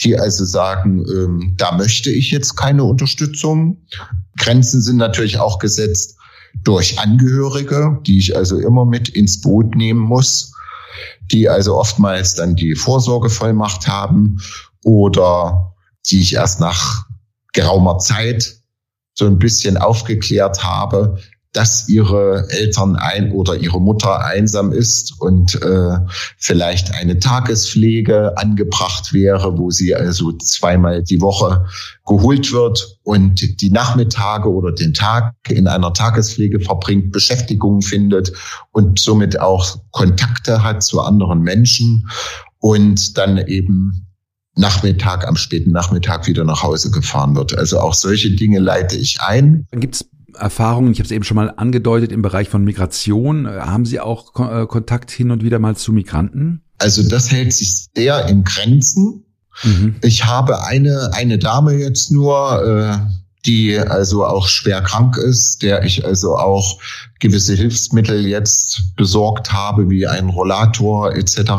die 0.00 0.18
also 0.18 0.44
sagen, 0.44 1.04
ähm, 1.08 1.54
da 1.56 1.72
möchte 1.76 2.10
ich 2.10 2.30
jetzt 2.30 2.56
keine 2.56 2.84
Unterstützung. 2.84 3.82
Grenzen 4.38 4.80
sind 4.80 4.96
natürlich 4.96 5.38
auch 5.38 5.58
gesetzt 5.58 6.16
durch 6.62 6.98
Angehörige, 6.98 7.98
die 8.06 8.18
ich 8.18 8.36
also 8.36 8.58
immer 8.58 8.84
mit 8.84 9.08
ins 9.08 9.40
Boot 9.40 9.74
nehmen 9.74 10.00
muss, 10.00 10.52
die 11.30 11.48
also 11.48 11.76
oftmals 11.76 12.34
dann 12.34 12.56
die 12.56 12.74
Vorsorgevollmacht 12.74 13.86
haben 13.86 14.40
oder 14.84 15.74
die 16.06 16.20
ich 16.20 16.34
erst 16.34 16.60
nach 16.60 17.06
geraumer 17.52 17.98
Zeit 17.98 18.60
so 19.14 19.26
ein 19.26 19.38
bisschen 19.38 19.76
aufgeklärt 19.76 20.62
habe, 20.62 21.18
dass 21.58 21.88
ihre 21.88 22.46
Eltern 22.50 22.94
ein 22.94 23.32
oder 23.32 23.56
ihre 23.56 23.80
Mutter 23.80 24.24
einsam 24.24 24.70
ist 24.70 25.20
und 25.20 25.60
äh, 25.60 25.98
vielleicht 26.36 26.94
eine 26.94 27.18
Tagespflege 27.18 28.38
angebracht 28.38 29.12
wäre, 29.12 29.58
wo 29.58 29.72
sie 29.72 29.92
also 29.92 30.30
zweimal 30.34 31.02
die 31.02 31.20
Woche 31.20 31.66
geholt 32.06 32.52
wird 32.52 33.00
und 33.02 33.60
die 33.60 33.70
Nachmittage 33.70 34.48
oder 34.48 34.70
den 34.70 34.94
Tag 34.94 35.34
in 35.48 35.66
einer 35.66 35.92
Tagespflege 35.92 36.60
verbringt, 36.60 37.10
Beschäftigung 37.10 37.82
findet 37.82 38.32
und 38.70 39.00
somit 39.00 39.40
auch 39.40 39.80
Kontakte 39.90 40.62
hat 40.62 40.84
zu 40.84 41.00
anderen 41.00 41.40
Menschen 41.40 42.08
und 42.60 43.18
dann 43.18 43.36
eben 43.36 44.06
Nachmittag, 44.54 45.26
am 45.26 45.34
späten 45.34 45.72
Nachmittag 45.72 46.28
wieder 46.28 46.44
nach 46.44 46.62
Hause 46.62 46.92
gefahren 46.92 47.34
wird. 47.34 47.58
Also 47.58 47.80
auch 47.80 47.94
solche 47.94 48.30
Dinge 48.36 48.60
leite 48.60 48.96
ich 48.96 49.20
ein. 49.20 49.66
Gibt's 49.72 50.04
Erfahrungen, 50.38 50.92
ich 50.92 50.98
habe 50.98 51.06
es 51.06 51.10
eben 51.10 51.24
schon 51.24 51.36
mal 51.36 51.52
angedeutet, 51.56 52.12
im 52.12 52.22
Bereich 52.22 52.48
von 52.48 52.64
Migration. 52.64 53.46
Haben 53.46 53.84
Sie 53.84 54.00
auch 54.00 54.34
äh, 54.38 54.66
Kontakt 54.66 55.10
hin 55.10 55.30
und 55.30 55.42
wieder 55.42 55.58
mal 55.58 55.76
zu 55.76 55.92
Migranten? 55.92 56.62
Also 56.78 57.08
das 57.08 57.30
hält 57.30 57.52
sich 57.52 57.86
sehr 57.94 58.26
in 58.28 58.44
Grenzen. 58.44 59.24
Mhm. 59.62 59.96
Ich 60.02 60.24
habe 60.24 60.64
eine, 60.64 61.10
eine 61.12 61.38
Dame 61.38 61.74
jetzt 61.74 62.12
nur, 62.12 62.62
äh, 62.64 63.18
die 63.46 63.78
also 63.78 64.24
auch 64.24 64.46
schwer 64.46 64.82
krank 64.82 65.16
ist, 65.16 65.62
der 65.62 65.84
ich 65.84 66.04
also 66.04 66.36
auch 66.36 66.80
gewisse 67.20 67.54
Hilfsmittel 67.54 68.26
jetzt 68.26 68.94
besorgt 68.96 69.52
habe, 69.52 69.88
wie 69.90 70.06
ein 70.06 70.28
Rollator 70.28 71.14
etc. 71.14 71.52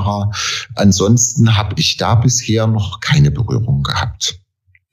Ansonsten 0.75 1.57
habe 1.57 1.75
ich 1.77 1.97
da 1.97 2.15
bisher 2.15 2.67
noch 2.67 2.99
keine 2.99 3.31
Berührung 3.31 3.83
gehabt. 3.83 4.39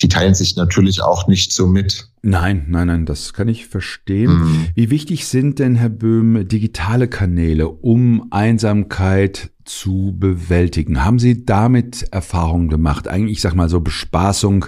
Die 0.03 0.09
teilen 0.09 0.35
sich 0.35 0.57
natürlich 0.57 1.03
auch 1.03 1.27
nicht 1.27 1.53
so 1.53 1.67
mit. 1.67 2.09
Nein, 2.29 2.65
nein, 2.67 2.89
nein, 2.89 3.07
das 3.07 3.35
kann 3.35 3.47
ich 3.47 3.69
verstehen. 3.69 4.33
Mhm. 4.33 4.67
Wie 4.75 4.91
wichtig 4.91 5.27
sind 5.27 5.61
denn, 5.61 5.77
Herr 5.77 5.89
Böhm, 5.89 6.49
digitale 6.49 7.07
Kanäle, 7.07 7.69
um 7.69 8.27
Einsamkeit 8.33 9.53
zu 9.65 10.13
bewältigen? 10.19 11.05
Haben 11.05 11.21
Sie 11.21 11.47
damit 11.47 12.09
Erfahrungen 12.11 12.69
gemacht? 12.69 13.07
Eigentlich, 13.07 13.37
ich 13.37 13.43
sag 13.43 13.55
mal 13.55 13.69
so 13.69 13.81
Bespaßung 13.81 14.67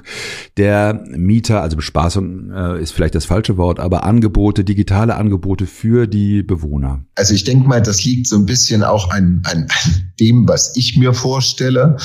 der 0.56 1.02
Mieter, 1.10 1.60
also 1.60 1.74
Bespaßung 1.74 2.52
äh, 2.52 2.80
ist 2.80 2.92
vielleicht 2.92 3.16
das 3.16 3.24
falsche 3.24 3.56
Wort, 3.56 3.80
aber 3.80 4.04
Angebote, 4.04 4.62
digitale 4.62 5.16
Angebote 5.16 5.66
für 5.66 6.06
die 6.06 6.44
Bewohner. 6.44 7.04
Also 7.16 7.34
ich 7.34 7.42
denke 7.42 7.66
mal, 7.66 7.82
das 7.82 8.04
liegt 8.04 8.28
so 8.28 8.36
ein 8.36 8.46
bisschen 8.46 8.84
auch 8.84 9.10
an, 9.10 9.42
an, 9.46 9.66
an 9.84 10.12
dem, 10.20 10.46
was 10.46 10.76
ich 10.76 10.96
mir 10.96 11.12
vorstelle. 11.12 11.96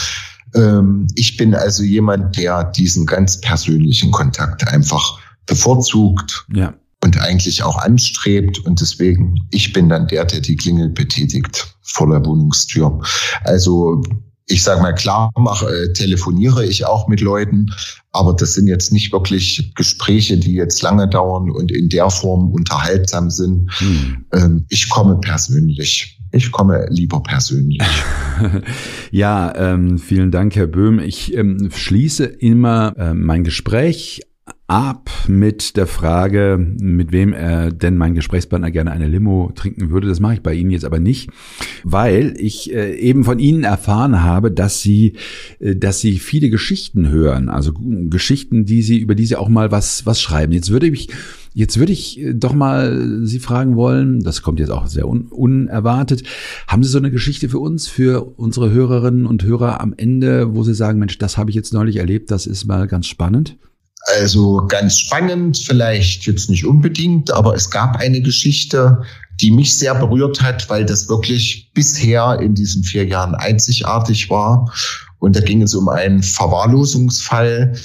Ähm, 0.56 1.06
ich 1.13 1.38
bin 1.38 1.54
also 1.54 1.84
jemand, 1.84 2.38
der 2.38 2.63
diesen 2.63 3.06
ganz 3.06 3.39
persönlichen 3.39 4.10
Kontakt 4.10 4.68
einfach 4.68 5.20
bevorzugt. 5.45 6.45
Ja 6.53 6.73
und 7.03 7.19
eigentlich 7.19 7.63
auch 7.63 7.77
anstrebt. 7.77 8.60
Und 8.60 8.79
deswegen, 8.79 9.36
ich 9.51 9.73
bin 9.73 9.89
dann 9.89 10.08
der, 10.08 10.25
der 10.25 10.39
die 10.39 10.56
Klingel 10.56 10.89
betätigt 10.89 11.75
vor 11.82 12.10
der 12.10 12.25
Wohnungstür. 12.25 13.01
Also 13.43 14.01
ich 14.47 14.63
sage 14.63 14.82
mal 14.82 14.93
klar, 14.93 15.29
mache, 15.38 15.67
äh, 15.67 15.93
telefoniere 15.93 16.65
ich 16.65 16.86
auch 16.86 17.08
mit 17.08 17.21
Leuten, 17.21 17.67
aber 18.12 18.34
das 18.34 18.53
sind 18.53 18.67
jetzt 18.67 18.91
nicht 18.91 19.12
wirklich 19.13 19.73
Gespräche, 19.75 20.38
die 20.38 20.53
jetzt 20.53 20.82
lange 20.82 21.08
dauern 21.08 21.49
und 21.49 21.71
in 21.71 21.89
der 21.89 22.10
Form 22.10 22.51
unterhaltsam 22.51 23.29
sind. 23.29 23.71
Hm. 23.79 24.25
Ähm, 24.34 24.65
ich 24.69 24.89
komme 24.89 25.17
persönlich. 25.19 26.19
Ich 26.32 26.51
komme 26.51 26.88
lieber 26.89 27.21
persönlich. 27.21 27.79
ja, 29.12 29.53
ähm, 29.56 29.99
vielen 29.99 30.32
Dank, 30.32 30.56
Herr 30.56 30.67
Böhm. 30.67 30.99
Ich 30.99 31.34
ähm, 31.36 31.69
schließe 31.71 32.25
immer 32.25 32.93
äh, 32.97 33.13
mein 33.13 33.43
Gespräch 33.43 34.21
ab 34.74 35.12
mit 35.28 35.78
der 35.78 35.86
Frage, 35.86 36.58
mit 36.58 37.12
wem 37.12 37.32
er 37.32 37.72
denn 37.72 37.96
mein 37.96 38.16
Gesprächspartner 38.16 38.72
gerne 38.72 38.90
eine 38.92 39.08
Limo 39.08 39.52
trinken 39.54 39.92
würde. 39.92 40.08
Das 40.08 40.20
mache 40.20 40.34
ich 40.34 40.42
bei 40.42 40.56
Ihnen 40.56 40.72
jetzt 40.72 40.84
aber 40.84 41.00
nicht, 41.00 41.30
weil 41.84 42.34
ich 42.40 42.74
äh, 42.74 42.96
eben 42.96 43.24
von 43.24 43.38
Ihnen 43.38 43.66
erfahren 43.66 44.24
habe, 44.24 44.50
dass 44.50 44.82
Sie, 44.82 45.14
äh, 45.60 45.76
dass 45.76 46.00
Sie 46.00 46.18
viele 46.18 46.50
Geschichten 46.50 47.10
hören, 47.10 47.50
also 47.50 47.72
Geschichten, 47.76 48.66
die 48.66 48.82
Sie 48.82 48.98
über 48.98 49.14
die 49.14 49.28
Sie 49.28 49.36
auch 49.36 49.48
mal 49.48 49.72
was 49.72 50.08
was 50.08 50.20
schreiben. 50.20 50.54
Jetzt 50.54 50.72
würde 50.72 50.88
ich 50.88 51.10
Jetzt 51.56 51.78
würde 51.78 51.94
ich 51.94 52.20
äh, 52.20 52.34
doch 52.34 52.56
mal 52.56 53.20
Sie 53.28 53.38
fragen 53.38 53.76
wollen, 53.76 54.24
das 54.24 54.42
kommt 54.42 54.60
jetzt 54.60 54.72
auch 54.72 54.88
sehr 54.88 55.08
un 55.08 55.28
unerwartet, 55.28 56.24
haben 56.68 56.82
Sie 56.82 56.90
so 56.90 56.98
eine 56.98 57.12
Geschichte 57.12 57.48
für 57.48 57.60
uns, 57.60 57.88
für 57.88 58.24
unsere 58.40 58.72
Hörerinnen 58.72 59.28
und 59.28 59.44
Hörer 59.44 59.80
am 59.82 59.94
Ende, 59.96 60.56
wo 60.56 60.64
Sie 60.64 60.74
sagen, 60.74 60.98
Mensch, 60.98 61.20
das 61.20 61.38
habe 61.38 61.52
ich 61.52 61.56
jetzt 61.56 61.74
neulich 61.74 61.98
erlebt, 61.98 62.32
das 62.32 62.48
ist 62.48 62.66
mal 62.66 62.88
ganz 62.88 63.06
spannend? 63.06 63.56
Also 64.06 64.66
ganz 64.68 65.00
spannend, 65.00 65.58
vielleicht 65.58 66.26
jetzt 66.26 66.50
nicht 66.50 66.66
unbedingt, 66.66 67.32
aber 67.32 67.56
es 67.56 67.70
gab 67.70 67.96
eine 67.98 68.22
Geschichte, 68.22 69.02
die 69.39 69.52
mich 69.52 69.78
sehr 69.78 69.96
berührt 69.96 70.42
hat, 70.42 70.70
weil 70.70 70.86
das 70.86 71.08
wirklich 71.08 71.72
bisher 71.74 72.39
in 72.42 72.54
diesen 72.54 72.84
vier 72.84 73.06
Jahren 73.06 73.34
einzigartig 73.36 74.30
war. 74.30 74.72
Und 75.20 75.38
da 75.38 75.39
ging 75.39 75.62
es 75.62 75.74
um 75.74 75.88
einen 75.88 76.22
Verwahrlosungsfall, 76.22 77.78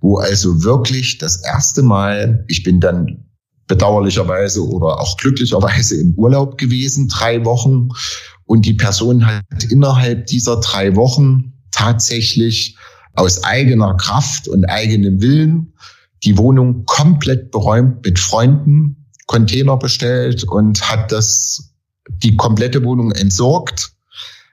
wo 0.00 0.16
also 0.16 0.64
wirklich 0.64 1.18
das 1.18 1.44
erste 1.44 1.82
Mal, 1.82 2.44
ich 2.48 2.62
bin 2.62 2.80
dann 2.80 3.26
bedauerlicherweise 3.66 4.66
oder 4.66 4.98
auch 5.00 5.16
glücklicherweise 5.18 6.00
im 6.00 6.14
Urlaub 6.14 6.56
gewesen, 6.56 7.08
drei 7.08 7.44
Wochen. 7.44 7.88
Und 8.46 8.64
die 8.64 8.74
Person 8.74 9.26
hat 9.26 9.44
innerhalb 9.68 10.26
dieser 10.26 10.60
drei 10.60 10.96
Wochen 10.96 11.52
tatsächlich 11.70 12.76
aus 13.16 13.44
eigener 13.44 13.96
Kraft 13.96 14.48
und 14.48 14.64
eigenem 14.66 15.20
Willen 15.20 15.72
die 16.24 16.38
Wohnung 16.38 16.84
komplett 16.86 17.50
beräumt 17.50 18.04
mit 18.04 18.18
Freunden, 18.18 19.06
Container 19.26 19.76
bestellt 19.76 20.44
und 20.44 20.88
hat 20.90 21.12
das, 21.12 21.74
die 22.08 22.36
komplette 22.36 22.84
Wohnung 22.84 23.12
entsorgt, 23.12 23.92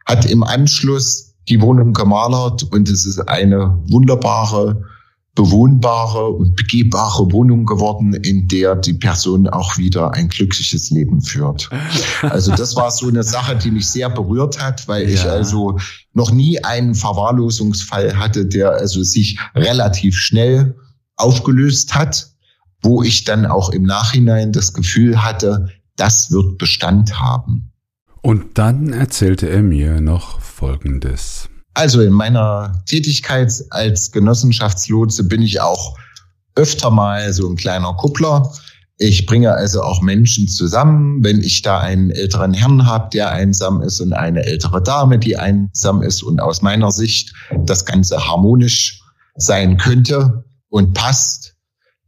hat 0.05 0.25
im 0.25 0.43
Anschluss 0.43 1.35
die 1.47 1.61
Wohnung 1.61 1.93
gemalert 1.93 2.63
und 2.63 2.89
es 2.89 3.05
ist 3.05 3.19
eine 3.19 3.79
wunderbare 3.87 4.83
bewohnbare 5.35 6.27
und 6.29 6.55
begehbare 6.55 7.31
Wohnung 7.31 7.65
geworden, 7.65 8.13
in 8.13 8.47
der 8.47 8.75
die 8.75 8.93
Person 8.93 9.47
auch 9.47 9.77
wieder 9.77 10.13
ein 10.13 10.29
glückliches 10.29 10.91
Leben 10.91 11.21
führt. 11.21 11.69
Also 12.21 12.55
das 12.55 12.75
war 12.75 12.91
so 12.91 13.07
eine 13.07 13.23
Sache, 13.23 13.55
die 13.55 13.71
mich 13.71 13.89
sehr 13.89 14.09
berührt 14.09 14.61
hat, 14.61 14.87
weil 14.87 15.03
ja. 15.03 15.09
ich 15.09 15.23
also 15.25 15.79
noch 16.13 16.31
nie 16.31 16.63
einen 16.63 16.93
Verwahrlosungsfall 16.93 18.17
hatte, 18.17 18.45
der 18.45 18.71
also 18.73 19.01
sich 19.01 19.39
relativ 19.55 20.15
schnell 20.15 20.75
aufgelöst 21.15 21.95
hat, 21.95 22.27
wo 22.81 23.01
ich 23.01 23.23
dann 23.23 23.45
auch 23.45 23.69
im 23.71 23.83
Nachhinein 23.83 24.51
das 24.51 24.73
Gefühl 24.73 25.23
hatte, 25.23 25.69
das 25.95 26.31
wird 26.31 26.59
Bestand 26.59 27.19
haben. 27.19 27.71
Und 28.21 28.57
dann 28.57 28.93
erzählte 28.93 29.49
er 29.49 29.63
mir 29.63 29.99
noch 29.99 30.39
Folgendes. 30.39 31.49
Also 31.73 32.01
in 32.01 32.11
meiner 32.11 32.83
Tätigkeit 32.85 33.51
als 33.69 34.11
Genossenschaftslotse 34.11 35.23
bin 35.23 35.41
ich 35.41 35.61
auch 35.61 35.97
öfter 36.55 36.91
mal 36.91 37.33
so 37.33 37.49
ein 37.49 37.55
kleiner 37.55 37.93
Kuppler. 37.95 38.51
Ich 38.97 39.25
bringe 39.25 39.53
also 39.53 39.81
auch 39.81 40.01
Menschen 40.01 40.47
zusammen, 40.47 41.23
wenn 41.23 41.41
ich 41.41 41.63
da 41.63 41.79
einen 41.79 42.11
älteren 42.11 42.53
Herrn 42.53 42.85
habe, 42.85 43.09
der 43.11 43.31
einsam 43.31 43.81
ist 43.81 43.99
und 43.99 44.13
eine 44.13 44.45
ältere 44.45 44.83
Dame, 44.83 45.17
die 45.17 45.35
einsam 45.37 46.03
ist 46.03 46.21
und 46.21 46.39
aus 46.39 46.61
meiner 46.61 46.91
Sicht 46.91 47.33
das 47.65 47.85
Ganze 47.85 48.27
harmonisch 48.27 49.01
sein 49.35 49.77
könnte 49.77 50.45
und 50.69 50.93
passt, 50.93 51.55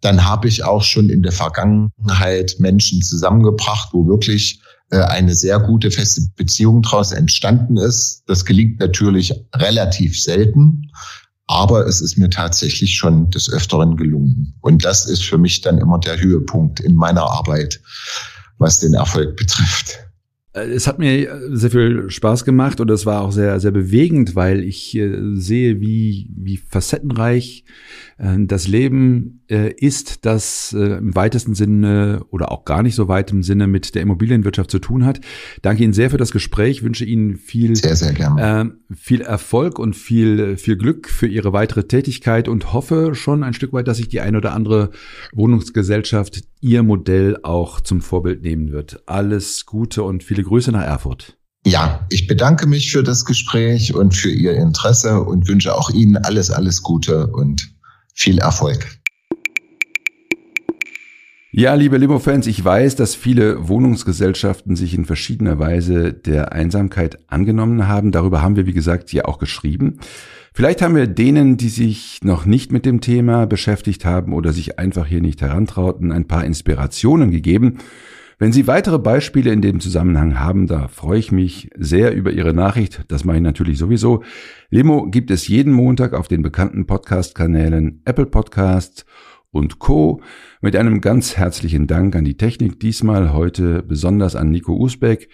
dann 0.02 0.26
habe 0.26 0.48
ich 0.48 0.64
auch 0.64 0.84
schon 0.84 1.10
in 1.10 1.24
der 1.24 1.32
Vergangenheit 1.32 2.58
Menschen 2.60 3.02
zusammengebracht, 3.02 3.90
wo 3.94 4.06
wirklich 4.06 4.62
eine 5.02 5.36
sehr 5.36 5.60
gute 5.60 5.92
feste 5.92 6.22
Beziehung 6.36 6.82
daraus 6.82 7.12
entstanden 7.12 7.78
ist. 7.78 8.24
Das 8.28 8.46
gelingt 8.46 8.80
natürlich 8.80 9.34
relativ 9.56 10.22
selten, 10.22 10.92
aber 11.48 11.86
es 11.86 12.02
ist 12.02 12.18
mir 12.18 12.30
tatsächlich 12.30 12.96
schon 12.96 13.30
des 13.30 13.52
Öfteren 13.52 13.98
gelungen. 13.98 14.56
Und 14.62 14.86
das 14.86 15.06
ist 15.06 15.24
für 15.24 15.38
mich 15.38 15.62
dann 15.62 15.78
immer 15.78 16.00
der 16.00 16.20
Höhepunkt 16.20 16.80
in 16.80 16.96
meiner 16.96 17.24
Arbeit, 17.24 17.82
was 18.58 18.80
den 18.80 18.94
Erfolg 18.94 19.36
betrifft. 19.36 20.00
Äh, 20.56 20.72
es 20.72 20.88
hat 20.88 21.00
mir 21.00 21.40
sehr 21.52 21.72
viel 21.72 22.10
Spaß 22.10 22.46
gemacht 22.46 22.80
und 22.80 22.90
es 22.90 23.06
war 23.06 23.22
auch 23.22 23.32
sehr, 23.32 23.60
sehr 23.60 23.72
bewegend, 23.72 24.36
weil 24.36 24.64
ich 24.64 24.96
äh, 24.96 25.36
sehe, 25.36 25.80
wie, 25.80 26.32
wie 26.36 26.58
facettenreich 26.58 27.66
äh, 28.18 28.38
das 28.40 28.68
Leben 28.68 29.44
äh, 29.50 29.72
ist, 29.72 30.26
das 30.26 30.76
äh, 30.78 30.98
im 30.98 31.16
weitesten 31.16 31.56
Sinne 31.56 32.22
oder 32.30 32.52
auch 32.52 32.66
gar 32.66 32.84
nicht 32.84 32.96
so 32.96 33.08
weit 33.08 33.32
im 33.32 33.44
Sinne 33.44 33.68
mit 33.68 33.96
der 33.96 34.02
Immobilienwirtschaft 34.02 34.72
zu 34.72 34.80
tun 34.80 35.06
hat. 35.06 35.22
Danke 35.62 35.84
Ihnen 35.84 35.94
sehr 35.94 36.10
für 36.10 36.18
das 36.18 36.32
Gespräch, 36.32 36.84
wünsche 36.84 37.06
Ihnen 37.06 37.38
viel, 37.38 37.76
sehr, 37.76 37.96
sehr 37.96 38.14
gerne. 38.14 38.76
viel 38.94 39.22
Erfolg 39.22 39.80
und 39.80 39.96
viel, 39.96 40.58
viel 40.58 40.78
Glück 40.78 41.10
für 41.10 41.28
Ihre 41.28 41.54
weitere 41.54 41.84
Tätigkeit 41.84 42.48
und 42.48 42.74
hoffe 42.74 43.16
schon 43.16 43.44
ein 43.44 43.54
Stück 43.54 43.74
weit, 43.74 43.88
dass 43.88 43.98
sich 43.98 44.10
die 44.10 44.22
eine 44.22 44.38
oder 44.38 44.54
andere 44.54 44.92
Wohnungsgesellschaft 45.34 46.44
Ihr 46.62 46.84
Modell 46.84 47.38
auch 47.44 47.82
zum 47.82 48.02
Vorbild 48.02 48.42
nehmen 48.42 48.72
wird. 48.72 49.04
Alles 49.06 49.66
Gute 49.66 50.04
und 50.04 50.24
viele 50.24 50.44
Grüße 50.44 50.72
nach 50.72 50.84
Erfurt. 50.84 51.38
Ja, 51.66 52.06
ich 52.12 52.28
bedanke 52.28 52.68
mich 52.68 52.92
für 52.92 53.02
das 53.02 53.26
Gespräch 53.26 53.96
und 53.96 54.16
für 54.16 54.30
Ihr 54.30 54.54
Interesse 54.54 55.22
und 55.22 55.48
wünsche 55.48 55.76
auch 55.76 55.90
Ihnen 55.90 56.18
alles, 56.18 56.52
alles 56.52 56.84
Gute 56.84 57.28
und 57.28 57.72
viel 58.14 58.38
Erfolg. 58.38 58.88
Ja, 61.58 61.74
liebe 61.74 61.98
Limo-Fans, 61.98 62.48
ich 62.48 62.66
weiß, 62.66 62.98
dass 62.98 63.16
viele 63.16 63.70
Wohnungsgesellschaften 63.70 64.76
sich 64.76 64.94
in 64.94 65.06
verschiedener 65.06 65.58
Weise 65.58 66.12
der 66.12 66.52
Einsamkeit 66.52 67.18
angenommen 67.28 67.88
haben. 67.88 68.12
Darüber 68.12 68.42
haben 68.42 68.58
wir, 68.58 68.66
wie 68.66 68.74
gesagt, 68.74 69.14
ja 69.14 69.24
auch 69.24 69.40
geschrieben. 69.40 70.00
Vielleicht 70.54 70.82
haben 70.82 70.98
wir 70.98 71.08
denen, 71.08 71.56
die 71.56 71.70
sich 71.70 72.20
noch 72.24 72.46
nicht 72.46 72.74
mit 72.74 72.86
dem 72.86 73.00
Thema 73.00 73.48
beschäftigt 73.48 74.04
haben 74.04 74.34
oder 74.34 74.52
sich 74.52 74.80
einfach 74.80 75.08
hier 75.08 75.22
nicht 75.22 75.42
herantrauten, 75.42 76.12
ein 76.12 76.28
paar 76.28 76.44
Inspirationen 76.44 77.32
gegeben. 77.32 77.78
Wenn 78.38 78.52
Sie 78.52 78.68
weitere 78.68 79.00
Beispiele 79.00 79.54
in 79.54 79.62
dem 79.62 79.80
Zusammenhang 79.80 80.38
haben, 80.38 80.68
da 80.68 80.90
freue 80.90 81.20
ich 81.20 81.32
mich 81.32 81.70
sehr 81.78 82.14
über 82.14 82.32
Ihre 82.32 82.54
Nachricht. 82.54 83.06
Das 83.08 83.24
mache 83.24 83.38
ich 83.38 83.44
natürlich 83.44 83.78
sowieso. 83.78 84.24
Limo 84.72 85.10
gibt 85.10 85.32
es 85.32 85.48
jeden 85.48 85.72
Montag 85.72 86.16
auf 86.16 86.28
den 86.28 86.42
bekannten 86.42 86.86
Podcast-Kanälen 86.86 88.02
Apple 88.04 88.26
Podcasts 88.26 89.06
und 89.56 89.80
Co. 89.80 90.22
Mit 90.62 90.76
einem 90.76 91.02
ganz 91.02 91.38
herzlichen 91.38 91.88
Dank 91.88 92.16
an 92.16 92.26
die 92.26 92.38
Technik, 92.38 92.80
diesmal 92.80 93.34
heute 93.34 93.82
besonders 93.82 94.36
an 94.36 94.52
Nico 94.52 94.74
Usbeck. 94.74 95.30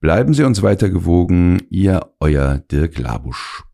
Bleiben 0.00 0.32
Sie 0.34 0.44
uns 0.44 0.62
weiter 0.62 0.88
gewogen, 0.90 1.62
Ihr 1.70 2.06
Euer 2.20 2.58
Dirk 2.70 2.98
Labusch. 2.98 3.64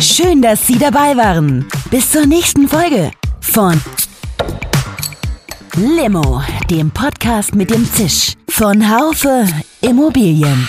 Schön, 0.00 0.42
dass 0.42 0.66
Sie 0.66 0.78
dabei 0.78 1.16
waren. 1.16 1.64
Bis 1.90 2.10
zur 2.10 2.26
nächsten 2.26 2.68
Folge. 2.68 3.10
von 3.40 3.80
Limo, 5.76 6.42
dem 6.70 6.90
Podcast 6.90 7.54
mit 7.54 7.70
dem 7.70 7.84
Zisch 7.84 8.34
von 8.48 8.88
Haufe 8.88 9.46
Immobilien. 9.80 10.68